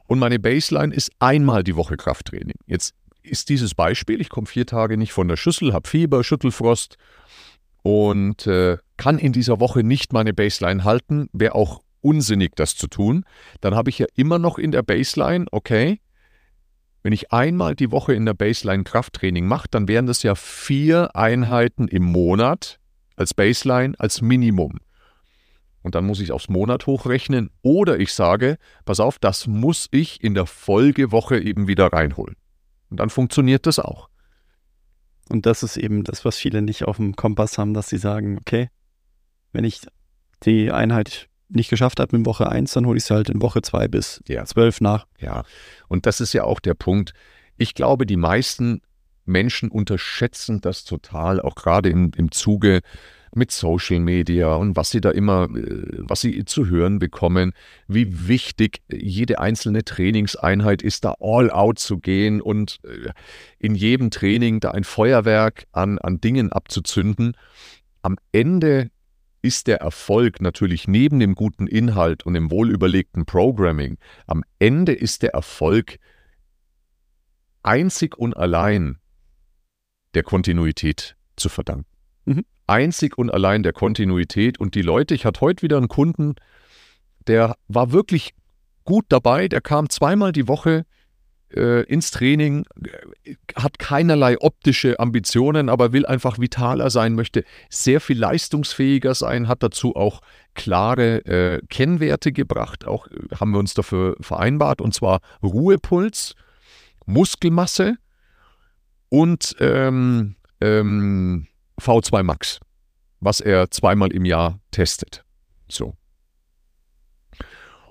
[0.06, 2.56] Und meine Baseline ist einmal die Woche Krafttraining.
[2.66, 6.98] Jetzt ist dieses Beispiel, ich komme vier Tage nicht von der Schüssel, habe Fieber, Schüttelfrost
[7.88, 12.88] und äh, kann in dieser Woche nicht meine Baseline halten, wäre auch unsinnig, das zu
[12.88, 13.23] tun.
[13.62, 16.02] Dann habe ich ja immer noch in der Baseline, okay,
[17.02, 21.15] wenn ich einmal die Woche in der Baseline Krafttraining mache, dann wären das ja vier
[21.15, 22.82] Einheiten im Monat
[23.15, 24.80] als Baseline, als Minimum.
[25.82, 27.52] Und dann muss ich aufs Monat hochrechnen.
[27.62, 32.36] Oder ich sage, pass auf, das muss ich in der Folgewoche eben wieder reinholen.
[32.89, 34.10] Und dann funktioniert das auch.
[35.30, 38.38] Und das ist eben das, was viele nicht auf dem Kompass haben, dass sie sagen,
[38.40, 38.70] okay,
[39.52, 39.82] wenn ich
[40.44, 43.62] die Einheit nicht geschafft habe in Woche 1, dann hole ich sie halt in Woche
[43.62, 44.46] 2 bis ja.
[44.46, 45.08] 12 nach.
[45.20, 45.44] Ja,
[45.88, 47.13] und das ist ja auch der Punkt.
[47.58, 48.82] Ich glaube, die meisten
[49.26, 52.82] Menschen unterschätzen das total, auch gerade im, im Zuge
[53.36, 57.54] mit Social Media und was sie da immer, äh, was sie zu hören bekommen,
[57.88, 63.12] wie wichtig jede einzelne Trainingseinheit ist, da all out zu gehen und äh,
[63.60, 67.36] in jedem Training da ein Feuerwerk an, an Dingen abzuzünden.
[68.02, 68.90] Am Ende
[69.42, 75.22] ist der Erfolg natürlich neben dem guten Inhalt und dem wohlüberlegten Programming, am Ende ist
[75.22, 75.98] der Erfolg
[77.63, 78.98] einzig und allein
[80.13, 81.86] der Kontinuität zu verdanken.
[82.26, 84.60] Mhm einzig und allein der Kontinuität.
[84.60, 86.36] Und die Leute, ich hatte heute wieder einen Kunden,
[87.28, 88.34] der war wirklich
[88.84, 90.86] gut dabei, der kam zweimal die Woche
[91.54, 92.66] äh, ins Training,
[93.24, 99.48] äh, hat keinerlei optische Ambitionen, aber will einfach vitaler sein, möchte sehr viel leistungsfähiger sein,
[99.48, 100.22] hat dazu auch
[100.56, 106.36] klare äh, Kennwerte gebracht, auch äh, haben wir uns dafür vereinbart, und zwar Ruhepuls,
[107.06, 107.96] Muskelmasse
[109.10, 111.48] und ähm, ähm,
[111.80, 112.60] V2 Max,
[113.20, 115.24] was er zweimal im Jahr testet.
[115.68, 115.96] So.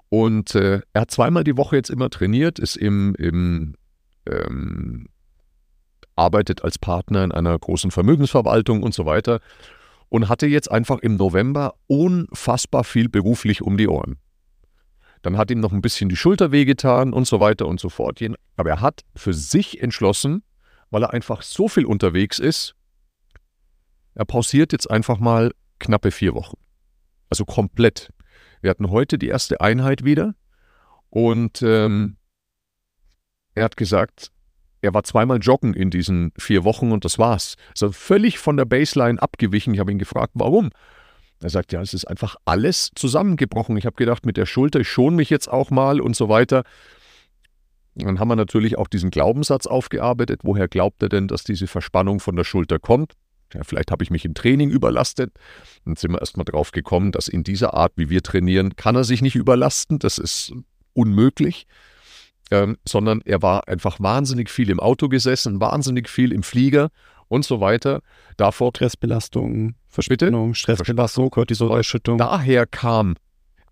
[0.08, 3.76] Und äh, er hat zweimal die Woche jetzt immer trainiert, ist im, im
[4.26, 5.08] ähm,
[6.14, 9.40] arbeitet als Partner in einer großen Vermögensverwaltung und so weiter
[10.08, 14.18] und hatte jetzt einfach im November unfassbar viel beruflich um die Ohren.
[15.22, 18.20] Dann hat ihm noch ein bisschen die Schulter wehgetan und so weiter und so fort.
[18.56, 20.42] Aber er hat für sich entschlossen,
[20.90, 22.75] weil er einfach so viel unterwegs ist,
[24.16, 26.56] er pausiert jetzt einfach mal knappe vier Wochen.
[27.28, 28.10] Also komplett.
[28.62, 30.34] Wir hatten heute die erste Einheit wieder
[31.10, 32.16] und ähm,
[33.54, 34.32] er hat gesagt,
[34.80, 37.56] er war zweimal joggen in diesen vier Wochen und das war's.
[37.70, 39.74] Also völlig von der Baseline abgewichen.
[39.74, 40.70] Ich habe ihn gefragt, warum?
[41.42, 43.76] Er sagt, ja, es ist einfach alles zusammengebrochen.
[43.76, 46.64] Ich habe gedacht, mit der Schulter, ich schon mich jetzt auch mal und so weiter.
[47.94, 50.40] Dann haben wir natürlich auch diesen Glaubenssatz aufgearbeitet.
[50.42, 53.12] Woher glaubt er denn, dass diese Verspannung von der Schulter kommt?
[53.54, 55.32] Ja, vielleicht habe ich mich im Training überlastet.
[55.84, 59.04] Dann sind wir erstmal drauf gekommen, dass in dieser Art, wie wir trainieren, kann er
[59.04, 59.98] sich nicht überlasten.
[59.98, 60.52] Das ist
[60.92, 61.66] unmöglich.
[62.50, 66.90] Ähm, sondern er war einfach wahnsinnig viel im Auto gesessen, wahnsinnig viel im Flieger
[67.26, 68.02] und so weiter.
[68.36, 72.18] Davor Stressbelastung, Verspittung, Stressbelastung, Cortisolausschüttung.
[72.18, 73.16] Daher kam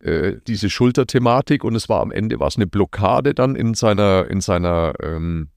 [0.01, 4.27] äh, diese Schulterthematik und es war am Ende war es eine Blockade dann in seiner,
[4.29, 5.51] in seiner, ähm,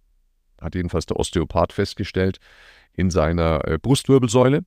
[0.62, 2.38] hat jedenfalls der Osteopath festgestellt,
[2.98, 4.66] in seiner äh, Brustwirbelsäule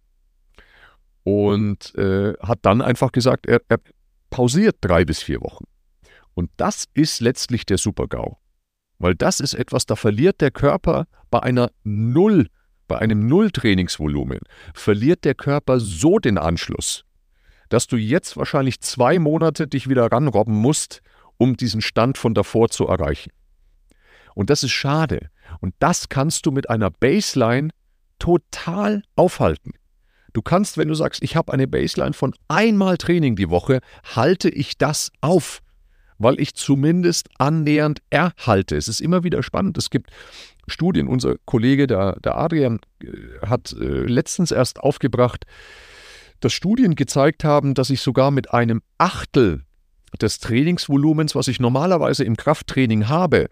[1.25, 3.79] und äh, hat dann einfach gesagt, er, er
[4.31, 5.64] pausiert drei bis vier Wochen.
[6.35, 8.38] Und das ist letztlich der Super-GAU.
[8.99, 12.49] Weil das ist etwas, da verliert der Körper bei einer Null,
[12.87, 14.40] bei einem Null-Trainingsvolumen,
[14.75, 17.05] verliert der Körper so den Anschluss,
[17.69, 21.03] dass du jetzt wahrscheinlich zwei Monate dich wieder ranrobben musst,
[21.37, 23.33] um diesen Stand von davor zu erreichen.
[24.35, 25.31] Und das ist schade.
[25.61, 27.71] Und das kannst du mit einer Baseline
[28.20, 29.72] total aufhalten.
[30.33, 33.80] Du kannst, wenn du sagst, ich habe eine Baseline von einmal Training die Woche,
[34.14, 35.61] halte ich das auf,
[36.18, 38.76] weil ich zumindest annähernd erhalte.
[38.76, 39.76] Es ist immer wieder spannend.
[39.76, 40.11] Es gibt
[40.68, 43.09] Studien, unser Kollege, der, der Adrian, äh,
[43.44, 45.46] hat äh, letztens erst aufgebracht,
[46.38, 49.64] dass Studien gezeigt haben, dass ich sogar mit einem Achtel
[50.20, 53.48] des Trainingsvolumens, was ich normalerweise im Krafttraining habe,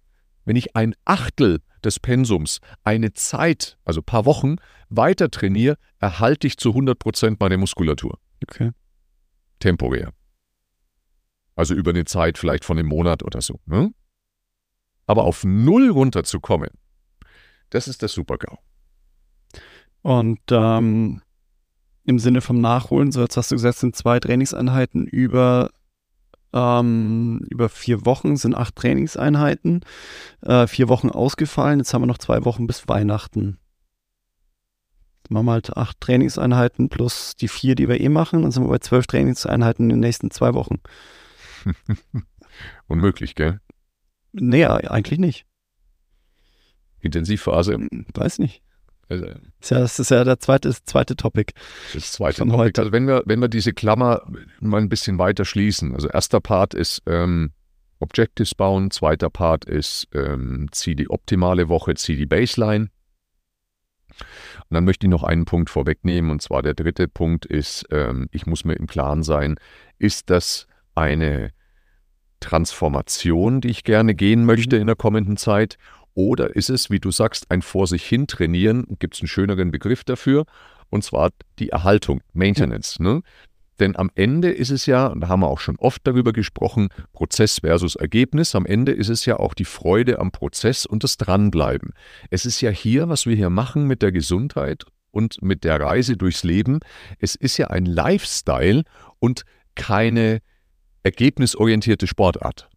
[0.48, 4.56] wenn ich ein Achtel des Pensums eine Zeit, also ein paar Wochen,
[4.88, 8.18] weiter trainiere, erhalte ich zu 100 Prozent meine Muskulatur.
[8.42, 8.70] Okay.
[9.58, 10.14] Temporär.
[11.54, 13.60] Also über eine Zeit vielleicht von einem Monat oder so.
[13.66, 13.92] Ne?
[15.06, 16.70] Aber auf Null runterzukommen,
[17.68, 18.56] Das ist der Super-GAU.
[20.00, 21.20] Und ähm,
[22.04, 25.68] im Sinne vom Nachholen, so jetzt hast du gesagt, sind zwei Trainingseinheiten über,
[26.52, 29.84] ähm, über vier Wochen, sind acht Trainingseinheiten,
[30.42, 33.58] äh, vier Wochen ausgefallen, jetzt haben wir noch zwei Wochen bis Weihnachten.
[35.22, 38.64] Jetzt machen wir halt acht Trainingseinheiten plus die vier, die wir eh machen, dann sind
[38.64, 40.80] wir bei zwölf Trainingseinheiten in den nächsten zwei Wochen.
[42.86, 43.60] Unmöglich, gell?
[44.32, 45.46] Nee, eigentlich nicht.
[47.00, 47.78] Intensivphase?
[48.14, 48.62] Weiß nicht.
[49.08, 51.52] Also, das, ist ja, das ist ja der zweite, das zweite Topic.
[51.94, 52.56] Das zweite Topic.
[52.56, 52.80] Heute.
[52.82, 54.22] Also wenn wir, wenn wir diese Klammer
[54.60, 55.94] mal ein bisschen weiter schließen.
[55.94, 57.52] Also erster Part ist ähm,
[58.00, 62.90] Objectives bauen, zweiter Part ist ähm, zieh die optimale Woche, zieh die Baseline.
[64.18, 68.28] Und dann möchte ich noch einen Punkt vorwegnehmen, und zwar der dritte Punkt ist, ähm,
[68.32, 69.56] ich muss mir im Klaren sein,
[69.98, 71.52] ist das eine
[72.40, 74.82] Transformation, die ich gerne gehen möchte mhm.
[74.82, 75.78] in der kommenden Zeit?
[76.18, 78.84] Oder ist es, wie du sagst, ein vor sich hin trainieren?
[78.98, 80.46] Gibt es einen schöneren Begriff dafür?
[80.90, 82.98] Und zwar die Erhaltung, Maintenance.
[82.98, 83.22] Ne?
[83.78, 86.88] Denn am Ende ist es ja, und da haben wir auch schon oft darüber gesprochen,
[87.12, 88.56] Prozess versus Ergebnis.
[88.56, 91.92] Am Ende ist es ja auch die Freude am Prozess und das Dranbleiben.
[92.30, 96.16] Es ist ja hier, was wir hier machen mit der Gesundheit und mit der Reise
[96.16, 96.80] durchs Leben.
[97.20, 98.82] Es ist ja ein Lifestyle
[99.20, 99.44] und
[99.76, 100.40] keine
[101.04, 102.68] ergebnisorientierte Sportart.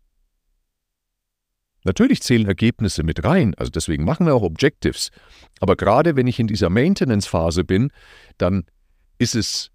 [1.84, 5.10] Natürlich zählen Ergebnisse mit rein, also deswegen machen wir auch Objectives.
[5.60, 7.91] Aber gerade wenn ich in dieser Maintenance-Phase bin,
[8.38, 8.65] dann
[9.17, 9.72] ist es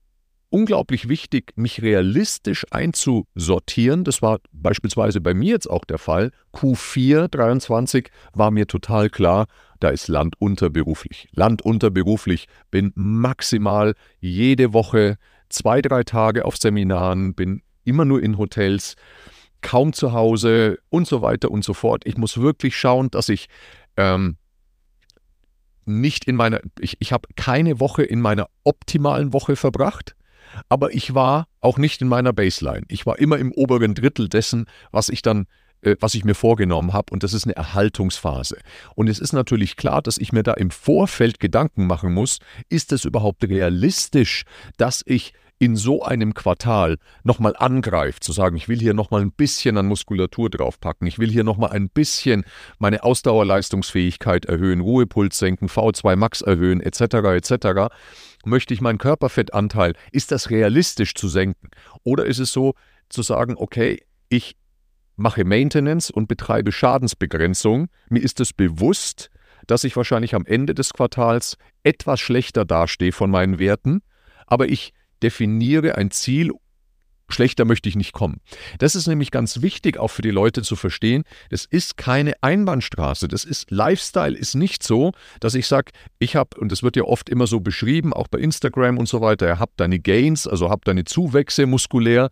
[0.51, 4.05] unglaublich wichtig, mich realistisch einzusortieren.
[4.05, 6.31] Das war beispielsweise bei mir jetzt auch der Fall.
[6.55, 9.47] Q4 23 war mir total klar,
[9.81, 11.29] da ist Land unterberuflich.
[11.33, 15.17] Land unterberuflich, bin maximal jede Woche
[15.49, 18.95] zwei, drei Tage auf Seminaren, bin immer nur in Hotels
[19.67, 22.07] kaum zu Hause und so weiter und so fort.
[22.07, 23.49] Ich muss wirklich schauen, dass ich
[23.97, 24.37] ähm,
[25.85, 30.15] nicht in meiner, ich, ich habe keine Woche in meiner optimalen Woche verbracht,
[30.69, 32.87] aber ich war auch nicht in meiner Baseline.
[32.89, 35.47] Ich war immer im oberen Drittel dessen, was ich dann
[35.81, 38.59] äh, was ich mir vorgenommen habe und das ist eine Erhaltungsphase.
[38.95, 42.93] Und es ist natürlich klar, dass ich mir da im Vorfeld Gedanken machen muss, ist
[42.93, 44.45] es überhaupt realistisch,
[44.77, 49.33] dass ich in so einem Quartal nochmal angreift, zu sagen, ich will hier nochmal ein
[49.33, 52.45] bisschen an Muskulatur draufpacken, ich will hier nochmal ein bisschen
[52.79, 57.95] meine Ausdauerleistungsfähigkeit erhöhen, Ruhepuls senken, V2 Max erhöhen, etc., etc.,
[58.45, 61.71] möchte ich meinen Körperfettanteil, ist das realistisch zu senken?
[62.05, 62.75] Oder ist es so
[63.09, 64.57] zu sagen, okay, ich
[65.17, 69.31] mache Maintenance und betreibe Schadensbegrenzung, mir ist es bewusst,
[69.67, 74.03] dass ich wahrscheinlich am Ende des Quartals etwas schlechter dastehe von meinen Werten,
[74.47, 76.53] aber ich definiere ein Ziel,
[77.29, 78.41] schlechter möchte ich nicht kommen.
[78.79, 81.25] Das ist nämlich ganz wichtig auch für die Leute zu verstehen.
[81.51, 83.29] Das ist keine Einbahnstraße.
[83.29, 87.05] Das ist Lifestyle ist nicht so, dass ich sage, ich habe und das wird ja
[87.05, 90.71] oft immer so beschrieben, auch bei Instagram und so weiter, ihr habt deine Gains, also
[90.71, 92.31] habt deine Zuwächse muskulär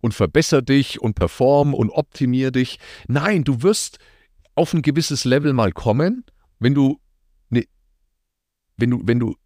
[0.00, 2.78] und verbessere dich und perform und optimier dich.
[3.06, 3.98] Nein, du wirst
[4.54, 6.24] auf ein gewisses Level mal kommen,
[6.58, 7.00] wenn du
[7.50, 7.64] ne,
[8.76, 9.36] wenn du wenn du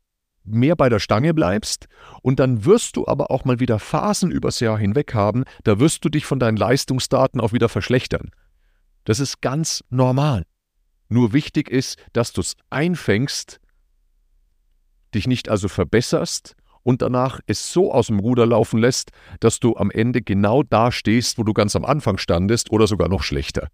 [0.50, 1.86] mehr bei der Stange bleibst
[2.22, 6.04] und dann wirst du aber auch mal wieder Phasen übers Jahr hinweg haben, da wirst
[6.04, 8.30] du dich von deinen Leistungsdaten auch wieder verschlechtern.
[9.04, 10.44] Das ist ganz normal.
[11.08, 13.60] Nur wichtig ist, dass du es einfängst,
[15.14, 19.76] dich nicht also verbesserst und danach es so aus dem Ruder laufen lässt, dass du
[19.76, 23.68] am Ende genau da stehst, wo du ganz am Anfang standest oder sogar noch schlechter.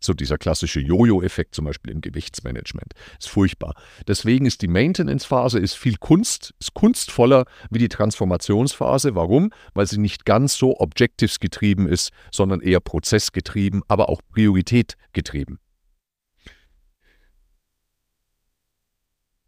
[0.00, 2.94] So dieser klassische Jojo-Effekt zum Beispiel im Gewichtsmanagement.
[3.18, 3.74] Ist furchtbar.
[4.08, 9.14] Deswegen ist die Maintenance-Phase viel Kunst, ist kunstvoller wie die Transformationsphase.
[9.14, 9.52] Warum?
[9.74, 15.58] Weil sie nicht ganz so Objectives getrieben ist, sondern eher prozessgetrieben, aber auch Priorität getrieben.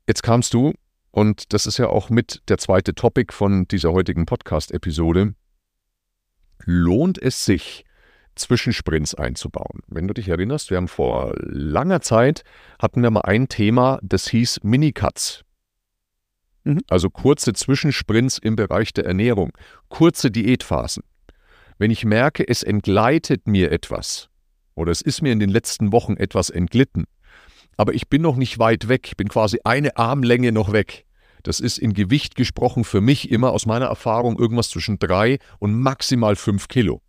[0.07, 0.75] Jetzt kamst du,
[1.13, 5.35] und das ist ja auch mit der zweite Topic von dieser heutigen Podcast-Episode,
[6.65, 7.85] lohnt es sich,
[8.35, 9.81] Zwischensprints einzubauen.
[9.87, 12.45] Wenn du dich erinnerst, wir haben vor langer Zeit
[12.79, 15.45] hatten wir mal ein Thema, das hieß Minicuts.
[16.65, 16.81] Mhm.
[16.89, 19.53] Also kurze Zwischensprints im Bereich der Ernährung,
[19.89, 21.03] kurze Diätphasen.
[21.79, 24.29] Wenn ich merke, es entgleitet mir etwas
[24.75, 27.05] oder es ist mir in den letzten Wochen etwas entglitten,
[27.77, 31.07] aber ich bin noch nicht weit weg, ich bin quasi eine Armlänge noch weg.
[31.43, 35.75] Das ist in Gewicht gesprochen für mich immer aus meiner Erfahrung irgendwas zwischen drei und
[35.75, 37.03] maximal fünf Kilo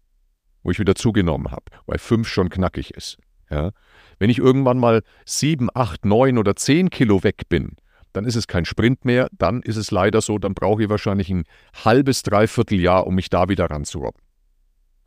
[0.63, 3.17] wo ich wieder zugenommen habe, weil fünf schon knackig ist.
[3.49, 3.71] Ja?
[4.19, 7.75] Wenn ich irgendwann mal sieben, acht, neun oder zehn Kilo weg bin,
[8.13, 11.29] dann ist es kein Sprint mehr, dann ist es leider so, dann brauche ich wahrscheinlich
[11.29, 11.43] ein
[11.83, 14.21] halbes, dreiviertel Jahr, um mich da wieder ranzurobben.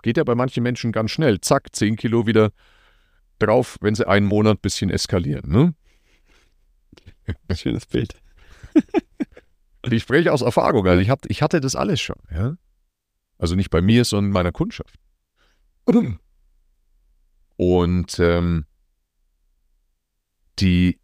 [0.02, 2.50] Geht ja bei manchen Menschen ganz schnell, zack, zehn Kilo wieder
[3.38, 5.50] drauf, wenn sie einen Monat ein bisschen eskalieren.
[5.50, 5.74] Ne?
[7.54, 8.14] Schönes Bild.
[9.90, 10.86] ich spreche aus Erfahrung.
[10.86, 12.16] Also ich, hab, ich hatte das alles schon.
[12.30, 12.56] Ja?
[13.38, 14.98] Also nicht bei mir, sondern meiner Kundschaft.
[17.56, 18.66] Und ähm,
[20.58, 20.98] die,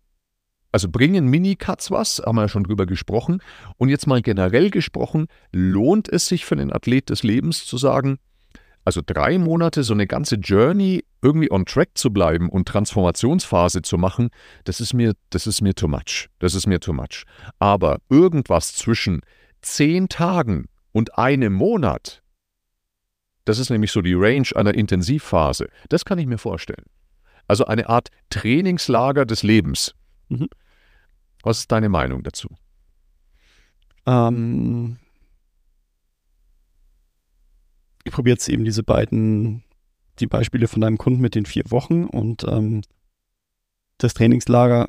[0.70, 3.42] also bringen Minicuts was, haben wir ja schon drüber gesprochen.
[3.76, 8.18] Und jetzt mal generell gesprochen, lohnt es sich für den Athlet des Lebens zu sagen,
[8.84, 13.96] also drei Monate so eine ganze Journey irgendwie on track zu bleiben und Transformationsphase zu
[13.96, 14.30] machen,
[14.64, 16.28] das ist mir, das ist mir too much.
[16.40, 17.24] Das ist mir too much.
[17.60, 19.20] Aber irgendwas zwischen
[19.60, 22.21] zehn Tagen und einem Monat,
[23.44, 25.68] das ist nämlich so die Range einer Intensivphase.
[25.88, 26.84] Das kann ich mir vorstellen.
[27.48, 29.94] Also eine Art Trainingslager des Lebens.
[30.28, 30.48] Mhm.
[31.42, 32.48] Was ist deine Meinung dazu?
[34.06, 34.98] Ähm,
[38.04, 39.64] ich probiere jetzt eben diese beiden,
[40.20, 42.82] die Beispiele von deinem Kunden mit den vier Wochen und ähm,
[43.98, 44.88] das Trainingslager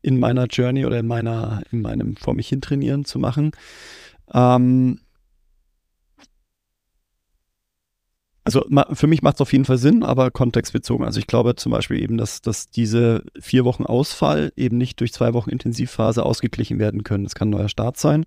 [0.00, 3.52] in meiner Journey oder in meiner, in meinem vor mich hin trainieren zu machen.
[4.32, 5.00] Ähm,
[8.44, 11.06] Also für mich macht es auf jeden Fall Sinn, aber kontextbezogen.
[11.06, 15.12] Also ich glaube zum Beispiel eben, dass, dass diese vier Wochen Ausfall eben nicht durch
[15.12, 17.22] zwei Wochen Intensivphase ausgeglichen werden können.
[17.22, 18.24] Das kann ein neuer Start sein,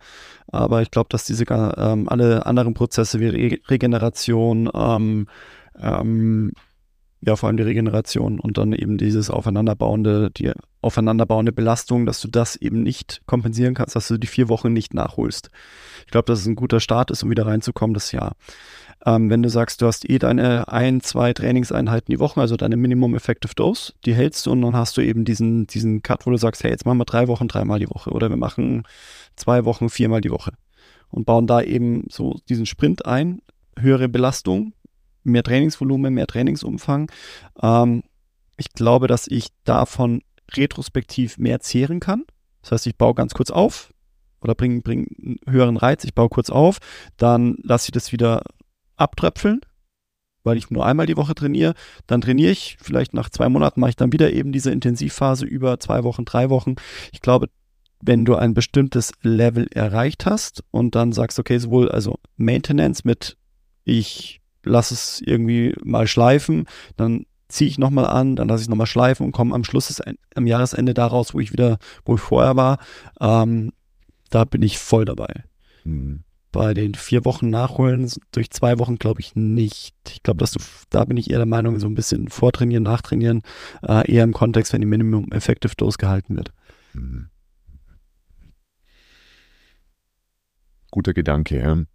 [0.47, 5.27] aber ich glaube, dass diese ähm, alle anderen Prozesse wie Re Regeneration, ähm,
[5.81, 6.53] ähm,
[7.25, 10.51] ja vor allem die Regeneration und dann eben dieses aufeinanderbauende, die
[10.81, 14.93] aufeinanderbauende Belastung, dass du das eben nicht kompensieren kannst, dass du die vier Wochen nicht
[14.93, 15.49] nachholst.
[16.05, 18.35] Ich glaube, dass es ein guter Start ist, um wieder reinzukommen das Jahr.
[19.05, 22.77] Ähm, wenn du sagst, du hast eh deine ein, zwei Trainingseinheiten die Woche, also deine
[22.77, 26.31] Minimum Effective Dose, die hältst du und dann hast du eben diesen, diesen Cut, wo
[26.31, 28.83] du sagst, hey, jetzt machen wir drei Wochen dreimal die Woche oder wir machen
[29.35, 30.53] zwei Wochen viermal die Woche
[31.09, 33.41] und bauen da eben so diesen Sprint ein,
[33.77, 34.73] höhere Belastung,
[35.25, 37.11] mehr Trainingsvolumen, mehr Trainingsumfang.
[37.61, 38.03] Ähm,
[38.57, 40.21] ich glaube, dass ich davon
[40.53, 42.23] retrospektiv mehr zehren kann.
[42.61, 43.93] Das heißt, ich baue ganz kurz auf
[44.41, 46.77] oder bringe bring einen höheren Reiz, ich baue kurz auf,
[47.17, 48.43] dann lasse ich das wieder
[48.95, 49.61] abtröpfeln,
[50.43, 51.73] weil ich nur einmal die Woche trainiere.
[52.07, 55.79] Dann trainiere ich, vielleicht nach zwei Monaten mache ich dann wieder eben diese Intensivphase über
[55.79, 56.75] zwei Wochen, drei Wochen.
[57.11, 57.49] Ich glaube,
[58.01, 63.37] wenn du ein bestimmtes Level erreicht hast und dann sagst, okay, sowohl also Maintenance mit
[63.83, 66.65] ich lasse es irgendwie mal schleifen,
[66.97, 70.01] dann ziehe ich nochmal an, dann lasse ich nochmal schleifen und komme am Schluss des,
[70.35, 72.79] am Jahresende daraus, wo ich wieder, wo ich vorher war.
[73.21, 73.71] Ähm,
[74.29, 75.43] da bin ich voll dabei.
[75.83, 79.93] Mhm bei den vier Wochen nachholen durch zwei Wochen glaube ich nicht.
[80.07, 83.41] Ich glaube, dass du, da bin ich eher der Meinung, so ein bisschen vortrainieren, nachtrainieren,
[83.85, 86.53] äh, eher im Kontext, wenn die Minimum Effective Dose gehalten wird.
[86.93, 87.27] Mhm.
[90.91, 91.87] Guter Gedanke.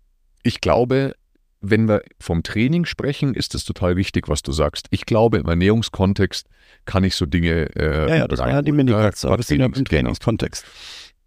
[0.42, 1.14] Ich glaube,
[1.60, 4.86] wenn wir vom Training sprechen, ist es total wichtig, was du sagst.
[4.90, 6.48] Ich glaube, im Ernährungskontext
[6.86, 7.74] kann ich so Dinge.
[7.76, 9.84] Äh, ja, ja, das war ja die Minicuts, ja, aber im genau.
[9.84, 10.64] Trainingskontext.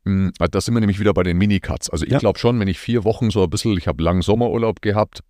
[0.06, 1.90] Hm, ah, da sind wir nämlich wieder bei den Minicuts.
[1.90, 2.20] Also ich ja.
[2.20, 5.24] glaube schon, wenn ich vier Wochen so ein bisschen, ich habe langen Sommerurlaub gehabt,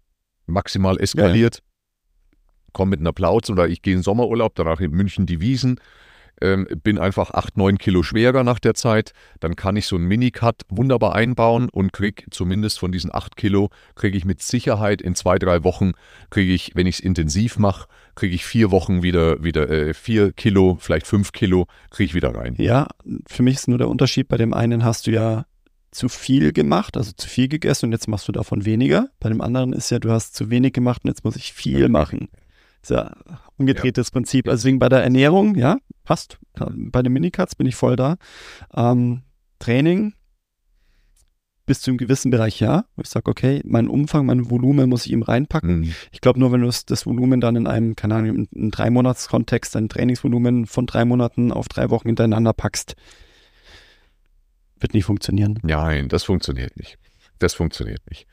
[0.47, 2.69] maximal eskaliert, ja, ja.
[2.71, 5.79] komme mit einer Plauze oder ich gehe in Sommerurlaub, danach in München die Wiesen,
[6.41, 10.05] ähm, bin einfach 8, 9 Kilo schwerer nach der Zeit, dann kann ich so einen
[10.05, 15.15] Minicut wunderbar einbauen und kriege zumindest von diesen 8 Kilo, kriege ich mit Sicherheit in
[15.15, 15.93] zwei, drei Wochen,
[16.29, 20.31] kriege ich, wenn ich es intensiv mache, kriege ich vier Wochen wieder, wieder äh, vier
[20.31, 22.55] Kilo, vielleicht fünf Kilo, kriege ich wieder rein.
[22.57, 22.87] Ja,
[23.27, 25.45] für mich ist nur der Unterschied, bei dem einen hast du ja
[25.93, 29.09] zu viel gemacht, also zu viel gegessen und jetzt machst du davon weniger.
[29.19, 31.87] Bei dem anderen ist ja, du hast zu wenig gemacht und jetzt muss ich viel
[31.87, 32.29] machen.
[32.83, 33.15] Ist ja
[33.57, 34.11] umgedrehtes ja.
[34.11, 34.47] Prinzip.
[34.47, 36.37] Also deswegen bei der Ernährung, ja, passt.
[36.53, 38.17] Bei den Minicuts bin ich voll da.
[38.75, 39.23] Ähm,
[39.59, 40.13] Training
[41.65, 42.83] bis zu einem gewissen Bereich ja.
[43.01, 45.79] Ich sage, okay, mein Umfang, mein Volumen muss ich ihm reinpacken.
[45.79, 45.95] Mhm.
[46.11, 49.29] Ich glaube, nur wenn du das, Volumen dann in einem, keine Ahnung, im drei Monats
[49.29, 52.95] Kontext, dein Trainingsvolumen von drei Monaten auf drei Wochen hintereinander packst,
[54.77, 55.59] wird nicht funktionieren.
[55.63, 56.97] Nein, das funktioniert nicht.
[57.39, 58.27] Das funktioniert nicht.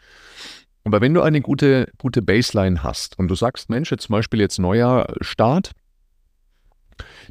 [0.85, 4.41] Aber wenn du eine gute, gute Baseline hast und du sagst, Mensch, jetzt zum Beispiel
[4.41, 5.73] jetzt neuer Start,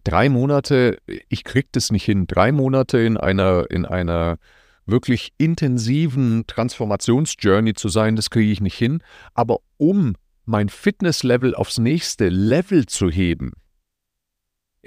[0.03, 4.37] drei Monate, ich krieg das nicht hin, drei Monate in einer, in einer
[4.85, 9.01] wirklich intensiven Transformationsjourney zu sein, das kriege ich nicht hin.
[9.33, 13.53] Aber um mein Fitnesslevel aufs nächste Level zu heben,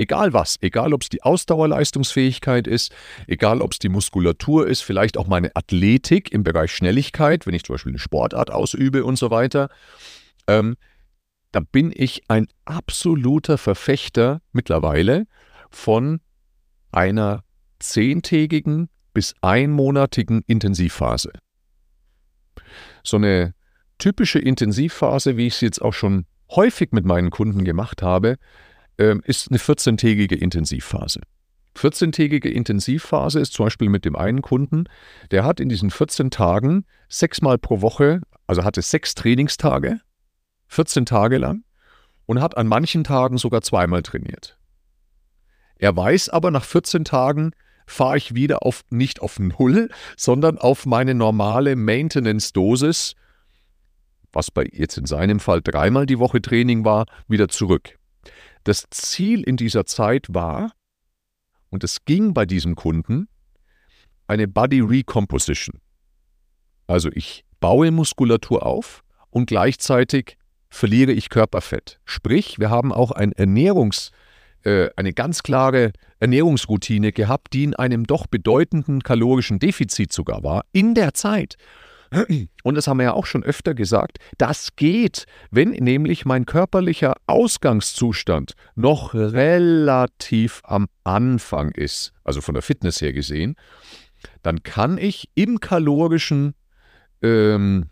[0.02, 2.92] Egal was, egal ob es die Ausdauerleistungsfähigkeit ist,
[3.28, 7.62] egal ob es die Muskulatur ist, vielleicht auch meine Athletik im Bereich Schnelligkeit, wenn ich
[7.62, 9.68] zum Beispiel eine Sportart ausübe und so weiter,
[10.48, 10.74] ähm,
[11.52, 15.28] da bin ich ein absoluter Verfechter mittlerweile
[15.70, 16.20] von
[16.90, 17.44] einer
[17.78, 21.30] zehntägigen bis einmonatigen Intensivphase.
[23.04, 23.54] So eine
[23.98, 28.38] typische Intensivphase, wie ich es jetzt auch schon häufig mit meinen Kunden gemacht habe,
[28.98, 31.20] ist eine 14-tägige Intensivphase.
[31.76, 34.84] 14-tägige Intensivphase ist zum Beispiel mit dem einen Kunden,
[35.30, 40.00] der hat in diesen 14 Tagen sechsmal pro Woche, also hatte sechs Trainingstage,
[40.68, 41.64] 14 Tage lang
[42.26, 44.58] und hat an manchen Tagen sogar zweimal trainiert.
[45.76, 47.52] Er weiß aber, nach 14 Tagen
[47.86, 53.14] fahre ich wieder auf, nicht auf Null, sondern auf meine normale Maintenance-Dosis,
[54.32, 57.98] was bei jetzt in seinem Fall dreimal die Woche Training war, wieder zurück.
[58.64, 60.72] Das Ziel in dieser Zeit war,
[61.70, 63.28] und es ging bei diesem Kunden,
[64.26, 65.80] eine Body Recomposition.
[66.86, 70.36] Also ich baue Muskulatur auf und gleichzeitig
[70.68, 72.00] verliere ich Körperfett.
[72.04, 74.10] Sprich, wir haben auch ein Ernährungs,
[74.64, 80.64] äh, eine ganz klare Ernährungsroutine gehabt, die in einem doch bedeutenden kalorischen Defizit sogar war,
[80.72, 81.56] in der Zeit.
[82.62, 87.14] Und das haben wir ja auch schon öfter gesagt, das geht, wenn nämlich mein körperlicher
[87.26, 93.56] Ausgangszustand noch relativ am Anfang ist, also von der Fitness her gesehen,
[94.42, 96.54] dann kann ich im kalorischen,
[97.22, 97.88] ähm,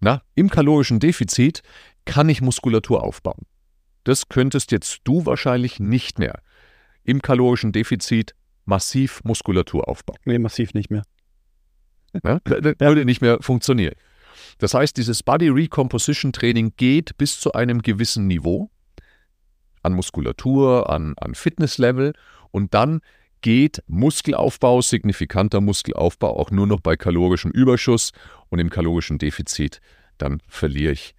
[0.00, 1.62] na, im kalorischen Defizit
[2.04, 3.46] kann ich Muskulatur aufbauen.
[4.04, 6.40] Das könntest jetzt du wahrscheinlich nicht mehr.
[7.04, 8.34] Im kalorischen Defizit
[8.64, 10.18] massiv Muskulatur aufbauen.
[10.24, 11.02] Nee, massiv nicht mehr.
[12.24, 13.94] Ja, das würde nicht mehr funktionieren.
[14.58, 18.70] Das heißt, dieses Body Recomposition Training geht bis zu einem gewissen Niveau
[19.82, 22.12] an Muskulatur, an, an Fitnesslevel
[22.50, 23.00] und dann
[23.40, 28.12] geht Muskelaufbau, signifikanter Muskelaufbau auch nur noch bei kalorischem Überschuss
[28.48, 29.80] und im kalorischen Defizit,
[30.18, 31.14] dann verliere ich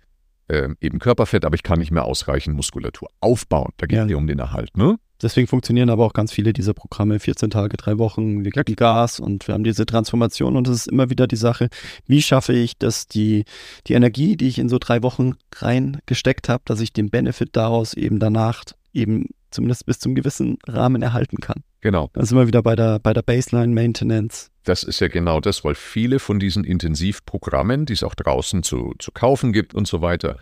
[0.48, 3.72] äh, eben Körperfett, aber ich kann nicht mehr ausreichend Muskulatur aufbauen.
[3.78, 4.18] Da geht es ja.
[4.18, 4.76] um den Erhalt.
[4.76, 4.98] Ne?
[5.22, 9.20] Deswegen funktionieren aber auch ganz viele dieser Programme, 14 Tage, drei Wochen, wir kriegen Gas
[9.20, 11.70] und wir haben diese Transformation und es ist immer wieder die Sache,
[12.08, 13.46] wie schaffe ich, dass die,
[13.88, 17.94] die Energie, die ich in so drei Wochen reingesteckt habe, dass ich den Benefit daraus
[17.94, 18.64] eben danach
[18.94, 21.64] eben zumindest bis zum gewissen Rahmen erhalten kann.
[21.82, 22.10] Genau.
[22.14, 24.52] Das ist immer wieder bei der, bei der Baseline Maintenance.
[24.64, 28.94] Das ist ja genau das, weil viele von diesen Intensivprogrammen, die es auch draußen zu,
[29.00, 30.38] zu kaufen gibt und so weiter,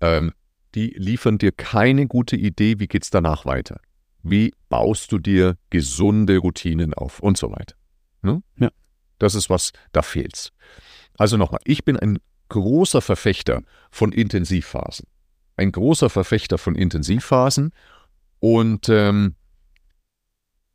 [0.00, 0.32] ähm,
[0.74, 3.80] die liefern dir keine gute Idee, wie geht es danach weiter.
[4.22, 7.74] Wie baust du dir gesunde Routinen auf und so weiter.
[8.22, 8.42] Ne?
[8.56, 8.70] Ja.
[9.18, 10.52] Das ist was, da fehlt's.
[11.16, 15.06] Also nochmal, ich bin ein großer Verfechter von Intensivphasen.
[15.56, 17.72] Ein großer Verfechter von Intensivphasen.
[18.38, 19.34] Und ähm,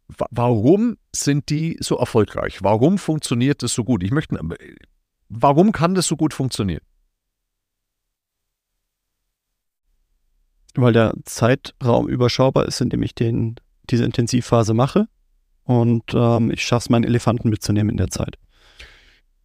[0.08, 2.62] warum sind die so erfolgreich?
[2.62, 4.04] Warum funktioniert das so gut?
[4.04, 4.38] Ich möchte,
[5.30, 6.84] warum kann das so gut funktionieren?
[10.76, 13.56] Weil der Zeitraum überschaubar ist, in dem ich den,
[13.90, 15.08] diese Intensivphase mache.
[15.64, 18.38] Und ähm, ich schaffe es, meinen Elefanten mitzunehmen in der Zeit.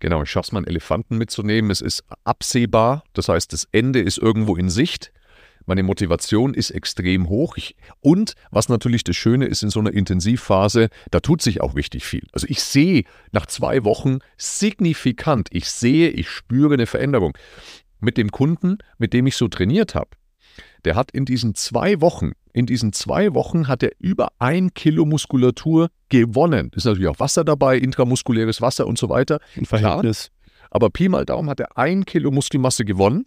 [0.01, 1.70] Genau, ich schaffe es, meinen Elefanten mitzunehmen.
[1.70, 5.12] Es ist absehbar, das heißt, das Ende ist irgendwo in Sicht.
[5.66, 7.57] Meine Motivation ist extrem hoch.
[7.59, 11.76] Ich, und was natürlich das Schöne ist in so einer Intensivphase, da tut sich auch
[11.76, 12.26] richtig viel.
[12.33, 17.37] Also ich sehe nach zwei Wochen signifikant, ich sehe, ich spüre eine Veränderung.
[18.01, 20.11] Mit dem Kunden, mit dem ich so trainiert habe,
[20.85, 25.05] der hat in diesen zwei Wochen, in diesen zwei Wochen hat er über ein Kilo
[25.05, 26.70] Muskulatur gewonnen.
[26.74, 29.41] Ist natürlich auch Wasser dabei, intramuskuläres Wasser und so weiter.
[29.55, 30.31] Im Verhältnis.
[30.31, 30.68] Klar.
[30.70, 33.26] Aber Pi mal Daumen hat er ein Kilo Muskelmasse gewonnen.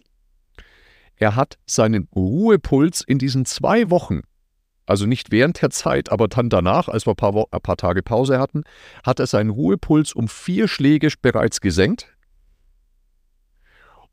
[1.16, 4.22] Er hat seinen Ruhepuls in diesen zwei Wochen,
[4.86, 8.02] also nicht während der Zeit, aber dann danach, als wir ein paar, ein paar Tage
[8.02, 8.64] Pause hatten,
[9.04, 12.08] hat er seinen Ruhepuls um vier Schläge bereits gesenkt.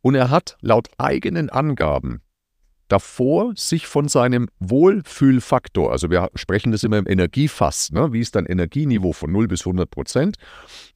[0.02, 2.22] Und er hat laut eigenen Angaben
[2.90, 8.12] davor sich von seinem Wohlfühlfaktor, also wir sprechen das immer im Energiefass, ne?
[8.12, 10.38] wie ist dein Energieniveau von 0 bis 100 Prozent?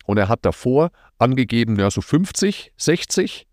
[0.06, 3.48] Und er hat davor angegeben, ja, so 50, 60.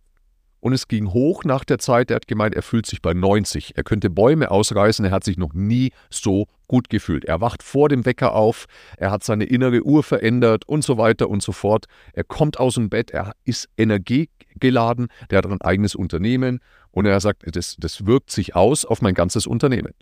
[0.60, 2.10] Und es ging hoch nach der Zeit.
[2.10, 3.76] Er hat gemeint, er fühlt sich bei 90.
[3.76, 5.04] Er könnte Bäume ausreißen.
[5.06, 7.24] Er hat sich noch nie so gut gefühlt.
[7.24, 8.66] Er wacht vor dem Wecker auf.
[8.98, 11.86] Er hat seine innere Uhr verändert und so weiter und so fort.
[12.12, 13.10] Er kommt aus dem Bett.
[13.10, 15.08] Er ist energiegeladen.
[15.30, 19.14] Der hat ein eigenes Unternehmen und er sagt, das, das wirkt sich aus auf mein
[19.14, 19.94] ganzes Unternehmen.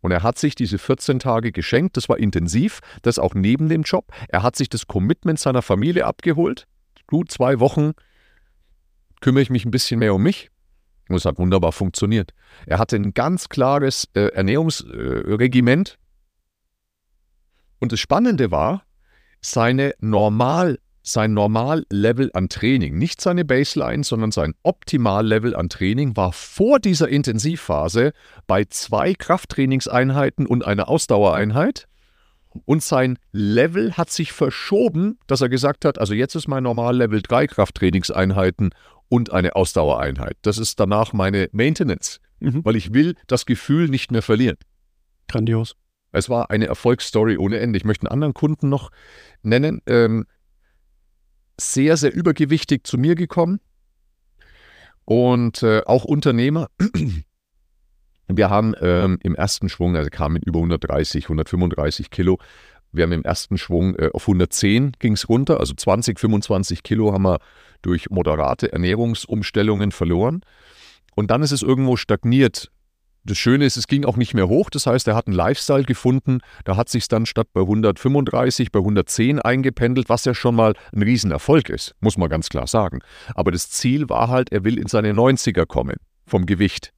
[0.00, 3.82] Und er hat sich diese 14 Tage geschenkt, das war intensiv, das auch neben dem
[3.82, 4.06] Job.
[4.28, 6.66] Er hat sich das Commitment seiner Familie abgeholt.
[7.06, 7.92] Gut, zwei Wochen
[9.20, 10.50] kümmere ich mich ein bisschen mehr um mich.
[11.08, 12.32] Und es hat wunderbar funktioniert.
[12.66, 15.90] Er hatte ein ganz klares äh, Ernährungsregiment.
[15.90, 15.96] Äh,
[17.80, 18.84] und das Spannende war,
[19.40, 26.32] seine normal sein Normallevel an Training, nicht seine Baseline, sondern sein Optimallevel an Training war
[26.32, 28.12] vor dieser Intensivphase
[28.46, 31.86] bei zwei Krafttrainingseinheiten und einer Ausdauereinheit.
[32.64, 37.22] Und sein Level hat sich verschoben, dass er gesagt hat, also jetzt ist mein Normallevel
[37.22, 38.70] drei Krafttrainingseinheiten
[39.10, 40.38] und eine Ausdauereinheit.
[40.42, 42.64] Das ist danach meine Maintenance, mhm.
[42.64, 44.56] weil ich will das Gefühl nicht mehr verlieren.
[45.28, 45.76] Grandios.
[46.12, 47.76] Es war eine Erfolgsstory ohne Ende.
[47.76, 48.90] Ich möchte einen anderen Kunden noch
[49.42, 49.82] nennen.
[49.86, 50.26] Ähm,
[51.60, 53.60] sehr, sehr übergewichtig zu mir gekommen
[55.04, 56.68] und äh, auch Unternehmer.
[58.28, 62.38] Wir haben ähm, im ersten Schwung, also kamen mit über 130, 135 Kilo.
[62.92, 67.12] Wir haben im ersten Schwung äh, auf 110 ging es runter, also 20, 25 Kilo
[67.12, 67.40] haben wir
[67.82, 70.42] durch moderate Ernährungsumstellungen verloren.
[71.14, 72.70] Und dann ist es irgendwo stagniert
[73.24, 74.70] das Schöne ist, es ging auch nicht mehr hoch.
[74.70, 76.40] Das heißt, er hat einen Lifestyle gefunden.
[76.64, 81.02] Da hat sich dann statt bei 135 bei 110 eingependelt, was ja schon mal ein
[81.02, 83.00] Riesenerfolg ist, muss man ganz klar sagen.
[83.34, 86.92] Aber das Ziel war halt, er will in seine 90er kommen vom Gewicht.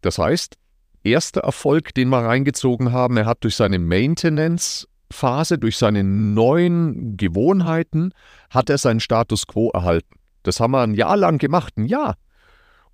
[0.00, 0.56] Das heißt,
[1.04, 7.16] erster Erfolg, den wir reingezogen haben, er hat durch seine Maintenance Phase, durch seine neuen
[7.16, 8.12] Gewohnheiten,
[8.50, 10.18] hat er seinen Status quo erhalten.
[10.42, 12.16] Das haben wir ein Jahr lang gemacht, ein Jahr.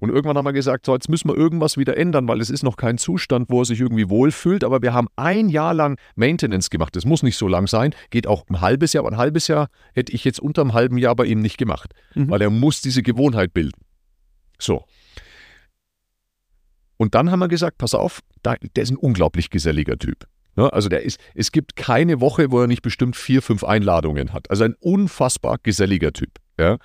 [0.01, 2.63] Und irgendwann haben wir gesagt, so, jetzt müssen wir irgendwas wieder ändern, weil es ist
[2.63, 4.63] noch kein Zustand, wo er sich irgendwie wohlfühlt.
[4.63, 6.95] Aber wir haben ein Jahr lang Maintenance gemacht.
[6.95, 9.05] Das muss nicht so lang sein, geht auch ein halbes Jahr.
[9.05, 11.95] Aber ein halbes Jahr hätte ich jetzt unter einem halben Jahr bei ihm nicht gemacht,
[12.15, 12.31] mhm.
[12.31, 13.81] weil er muss diese Gewohnheit bilden.
[14.59, 14.85] So.
[16.97, 20.27] Und dann haben wir gesagt, pass auf, der ist ein unglaublich geselliger Typ.
[20.57, 24.33] Ja, also der ist, es gibt keine Woche, wo er nicht bestimmt vier, fünf Einladungen
[24.33, 24.51] hat.
[24.51, 26.39] Also ein unfassbar geselliger Typ.
[26.59, 26.79] Ja.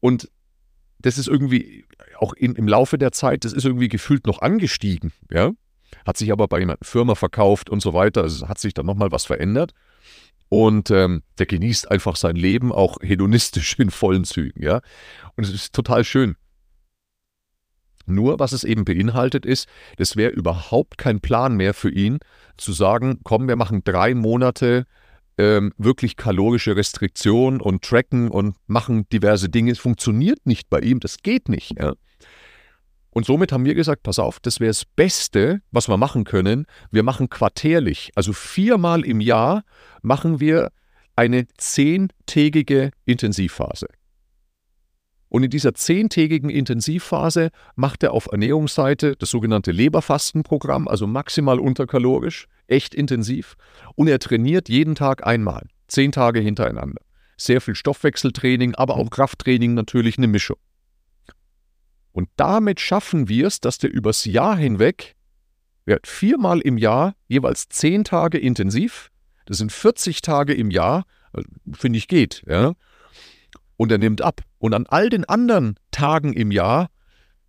[0.00, 0.30] Und
[1.00, 1.84] das ist irgendwie
[2.18, 5.52] auch in, im Laufe der Zeit, das ist irgendwie gefühlt noch angestiegen, ja.
[6.06, 8.22] Hat sich aber bei einer Firma verkauft und so weiter.
[8.22, 9.72] Also hat sich dann nochmal was verändert.
[10.50, 14.80] Und ähm, der genießt einfach sein Leben auch hedonistisch in vollen Zügen, ja.
[15.36, 16.36] Und es ist total schön.
[18.08, 22.18] Nur, was es eben beinhaltet, ist, das wäre überhaupt kein Plan mehr für ihn,
[22.56, 24.86] zu sagen, komm, wir machen drei Monate
[25.38, 29.70] ähm, wirklich kalorische Restriktion und tracken und machen diverse Dinge.
[29.70, 31.78] Es funktioniert nicht bei ihm, das geht nicht.
[31.78, 31.94] Ja.
[33.10, 36.66] Und somit haben wir gesagt, pass auf, das wäre das Beste, was wir machen können.
[36.90, 39.64] Wir machen quartärlich, also viermal im Jahr
[40.02, 40.70] machen wir
[41.16, 43.88] eine zehntägige Intensivphase.
[45.28, 52.46] Und in dieser zehntägigen Intensivphase macht er auf Ernährungsseite das sogenannte Leberfastenprogramm, also maximal unterkalorisch,
[52.66, 53.56] echt intensiv.
[53.94, 57.02] Und er trainiert jeden Tag einmal, zehn Tage hintereinander.
[57.36, 60.56] Sehr viel Stoffwechseltraining, aber auch Krafttraining natürlich eine Mischung.
[62.12, 65.14] Und damit schaffen wir es, dass der übers Jahr hinweg,
[65.84, 69.10] wird viermal im Jahr jeweils zehn Tage intensiv,
[69.46, 72.74] das sind 40 Tage im Jahr, äh, finde ich geht, ja,
[73.78, 74.42] und er nimmt ab.
[74.58, 76.88] Und an all den anderen Tagen im Jahr,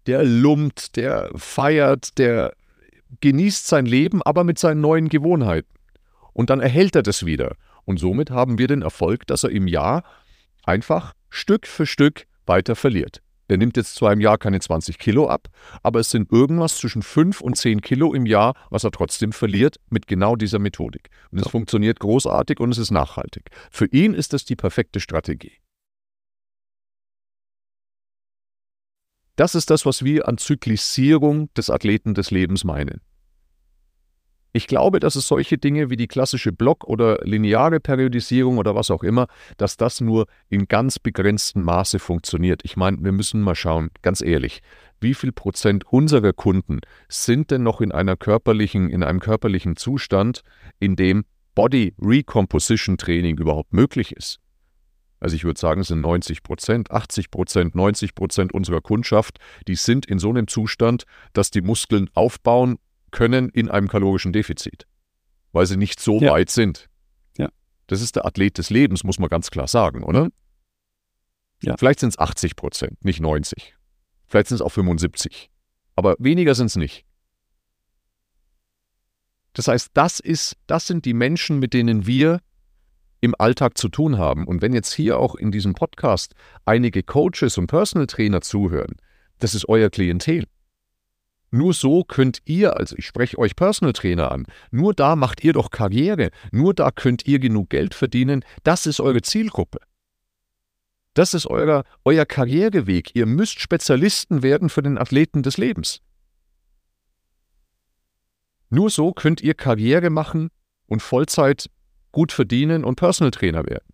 [0.08, 2.54] der lumpt, der feiert, der
[3.20, 5.68] genießt sein Leben, aber mit seinen neuen Gewohnheiten.
[6.32, 7.56] Und dann erhält er das wieder.
[7.84, 10.04] Und somit haben wir den Erfolg, dass er im Jahr
[10.64, 13.22] einfach Stück für Stück weiter verliert.
[13.50, 15.48] Der nimmt jetzt zwar im Jahr keine 20 Kilo ab,
[15.82, 19.78] aber es sind irgendwas zwischen 5 und 10 Kilo im Jahr, was er trotzdem verliert
[19.90, 21.10] mit genau dieser Methodik.
[21.32, 23.50] Und es funktioniert großartig und es ist nachhaltig.
[23.72, 25.54] Für ihn ist das die perfekte Strategie.
[29.40, 33.00] Das ist das, was wir an Zyklisierung des Athleten des Lebens meinen.
[34.52, 38.92] Ich glaube, dass es solche Dinge wie die klassische Block- oder lineare Periodisierung oder was
[38.92, 42.64] auch immer, dass das nur in ganz begrenztem Maße funktioniert.
[42.66, 44.60] Ich meine, wir müssen mal schauen, ganz ehrlich,
[45.00, 50.42] wie viel Prozent unserer Kunden sind denn noch in einer körperlichen, in einem körperlichen Zustand,
[50.82, 51.24] in dem
[51.56, 54.42] Body Recomposition Training überhaupt möglich ist?
[55.20, 59.76] Also ich würde sagen, es sind 90 Prozent, 80 Prozent, 90 Prozent unserer Kundschaft, die
[59.76, 61.04] sind in so einem Zustand,
[61.34, 62.78] dass die Muskeln aufbauen
[63.12, 64.86] können in einem kalorischen Defizit,
[65.52, 66.32] weil sie nicht so ja.
[66.32, 66.90] weit sind.
[67.38, 67.50] Ja.
[67.88, 70.30] Das ist der Athlet des Lebens, muss man ganz klar sagen, oder?
[71.62, 71.76] Ja.
[71.78, 73.76] Vielleicht sind es 80 Prozent, nicht 90.
[74.28, 75.50] Vielleicht sind es auch 75.
[75.96, 77.06] Aber weniger sind es nicht.
[79.54, 82.40] Das heißt, das ist, das sind die Menschen, mit denen wir
[83.22, 84.46] im Alltag zu tun haben.
[84.48, 86.34] Und wenn jetzt hier auch in diesem Podcast
[86.66, 88.96] einige Coaches und Personal Trainer zuhören,
[89.40, 90.46] das ist euer Klientel.
[91.52, 95.54] Nur so könnt ihr, also ich spreche euch Personal Trainer an, nur da macht ihr
[95.54, 99.80] doch Karriere, nur da könnt ihr genug Geld verdienen, das ist eure Zielgruppe.
[101.16, 103.16] Das ist euer, euer Karriereweg.
[103.16, 106.02] Ihr müsst Spezialisten werden für den Athleten des Lebens.
[108.70, 110.50] Nur so könnt ihr Karriere machen
[110.86, 111.70] und Vollzeit
[112.12, 113.86] gut verdienen und Personal Trainer werden.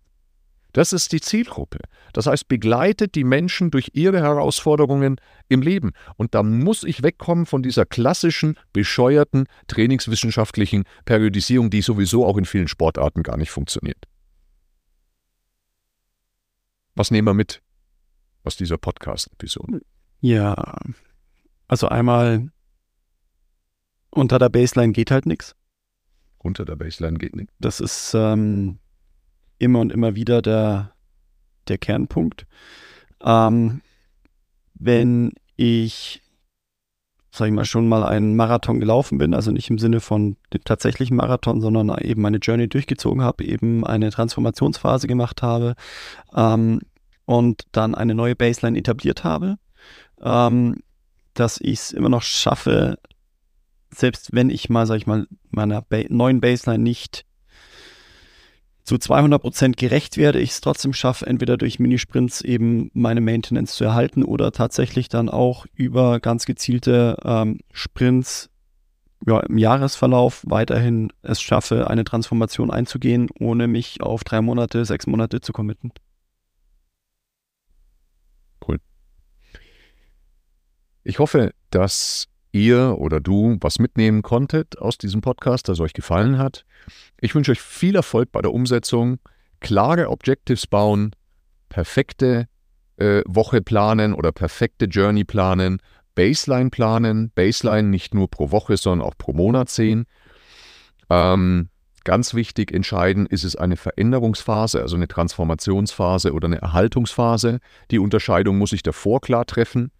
[0.76, 1.78] Das ist die Zielgruppe.
[2.12, 5.92] Das heißt, begleitet die Menschen durch ihre Herausforderungen im Leben.
[6.16, 12.44] Und da muss ich wegkommen von dieser klassischen, bescheuerten, trainingswissenschaftlichen Periodisierung, die sowieso auch in
[12.44, 14.04] vielen Sportarten gar nicht funktioniert.
[16.94, 17.62] Was nehmen wir mit
[18.44, 19.80] aus dieser Podcast-Episode?
[20.20, 20.76] Ja,
[21.68, 22.50] also einmal
[24.10, 25.54] unter der Baseline geht halt nichts.
[26.46, 27.50] Unter der Baseline geht nicht.
[27.58, 28.78] Das ist ähm,
[29.58, 30.92] immer und immer wieder der,
[31.68, 32.46] der Kernpunkt.
[33.22, 33.82] Ähm,
[34.74, 36.22] wenn ich,
[37.30, 40.62] sag ich mal, schon mal einen Marathon gelaufen bin, also nicht im Sinne von dem
[40.64, 45.74] tatsächlichen Marathon, sondern eben meine Journey durchgezogen habe, eben eine Transformationsphase gemacht habe
[46.34, 46.80] ähm,
[47.24, 49.56] und dann eine neue Baseline etabliert habe,
[50.20, 50.82] ähm,
[51.34, 52.98] dass ich es immer noch schaffe,
[53.90, 57.24] selbst wenn ich mal, sag ich mal, meiner ba neuen Baseline nicht
[58.86, 63.74] zu 200 Prozent gerecht werde, ich es trotzdem schaffe, entweder durch Minisprints eben meine Maintenance
[63.74, 68.48] zu erhalten oder tatsächlich dann auch über ganz gezielte ähm, Sprints
[69.26, 75.06] ja, im Jahresverlauf weiterhin es schaffe, eine Transformation einzugehen, ohne mich auf drei Monate, sechs
[75.06, 75.90] Monate zu committen.
[78.66, 78.78] Cool.
[81.02, 86.38] Ich hoffe, dass ihr oder du was mitnehmen konntet aus diesem Podcast, das euch gefallen
[86.38, 86.64] hat.
[87.20, 89.18] Ich wünsche euch viel Erfolg bei der Umsetzung,
[89.60, 91.10] klare Objectives bauen,
[91.68, 92.48] perfekte
[92.96, 95.78] äh, Woche planen oder perfekte Journey planen,
[96.14, 100.06] Baseline planen, Baseline nicht nur pro Woche, sondern auch pro Monat sehen.
[101.10, 101.68] Ähm,
[102.04, 107.58] ganz wichtig entscheiden, ist es eine Veränderungsphase, also eine Transformationsphase oder eine Erhaltungsphase.
[107.90, 109.90] Die Unterscheidung muss ich davor klar treffen.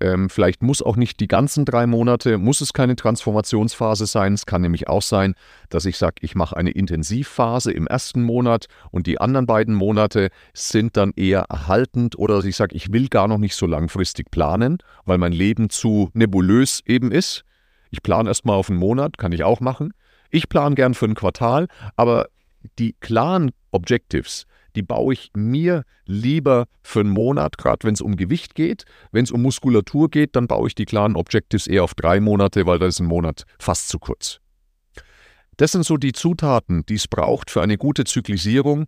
[0.00, 4.34] Ähm, vielleicht muss auch nicht die ganzen drei Monate, muss es keine Transformationsphase sein.
[4.34, 5.34] Es kann nämlich auch sein,
[5.68, 10.30] dass ich sage, ich mache eine Intensivphase im ersten Monat und die anderen beiden Monate
[10.52, 14.30] sind dann eher erhaltend oder dass ich sage, ich will gar noch nicht so langfristig
[14.30, 17.44] planen, weil mein Leben zu nebulös eben ist.
[17.90, 19.92] Ich plane erstmal auf einen Monat, kann ich auch machen.
[20.30, 22.26] Ich plane gern für ein Quartal, aber
[22.78, 28.16] die klaren Objectives, die baue ich mir lieber für einen Monat, gerade wenn es um
[28.16, 28.84] Gewicht geht.
[29.12, 32.66] Wenn es um Muskulatur geht, dann baue ich die klaren Objectives eher auf drei Monate,
[32.66, 34.40] weil da ist ein Monat fast zu kurz.
[35.56, 38.86] Das sind so die Zutaten, die es braucht für eine gute Zyklisierung.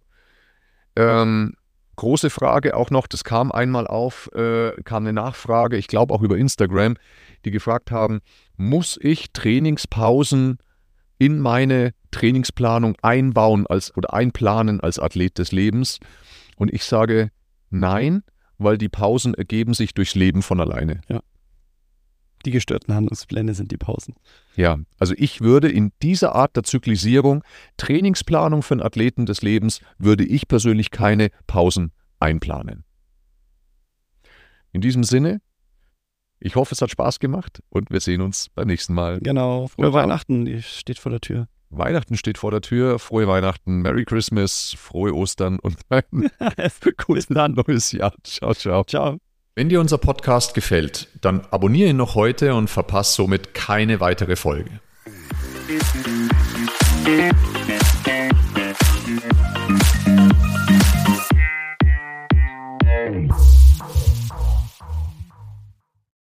[0.97, 1.55] Ähm,
[1.97, 6.23] große Frage auch noch, das kam einmal auf, äh, kam eine Nachfrage, ich glaube auch
[6.23, 6.97] über Instagram,
[7.45, 8.21] die gefragt haben,
[8.57, 10.59] muss ich Trainingspausen
[11.19, 15.99] in meine Trainingsplanung einbauen als oder einplanen als Athlet des Lebens.
[16.57, 17.31] Und ich sage
[17.71, 18.23] nein,
[18.59, 21.01] weil die Pausen ergeben sich durchs Leben von alleine.
[21.09, 21.21] Ja.
[22.45, 24.15] Die gestörten Handlungspläne sind die Pausen.
[24.55, 27.43] Ja, also ich würde in dieser Art der Zyklisierung,
[27.77, 32.85] Trainingsplanung für einen Athleten des Lebens, würde ich persönlich keine Pausen einplanen.
[34.73, 35.41] In diesem Sinne,
[36.41, 39.21] ich hoffe, es hat Spaß gemacht und wir sehen uns beim nächsten Mal.
[39.21, 41.49] Genau, frohe Weihnachten, die steht vor der Tür.
[41.71, 42.99] Weihnachten steht vor der Tür.
[42.99, 46.05] Frohe Weihnachten, Merry Christmas, frohe Ostern und ein
[47.07, 48.15] gutes neues Jahr.
[48.23, 48.85] Ciao, ciao.
[48.85, 49.19] Ciao.
[49.55, 54.37] Wenn dir unser Podcast gefällt, dann abonniere ihn noch heute und verpasse somit keine weitere
[54.37, 54.71] Folge.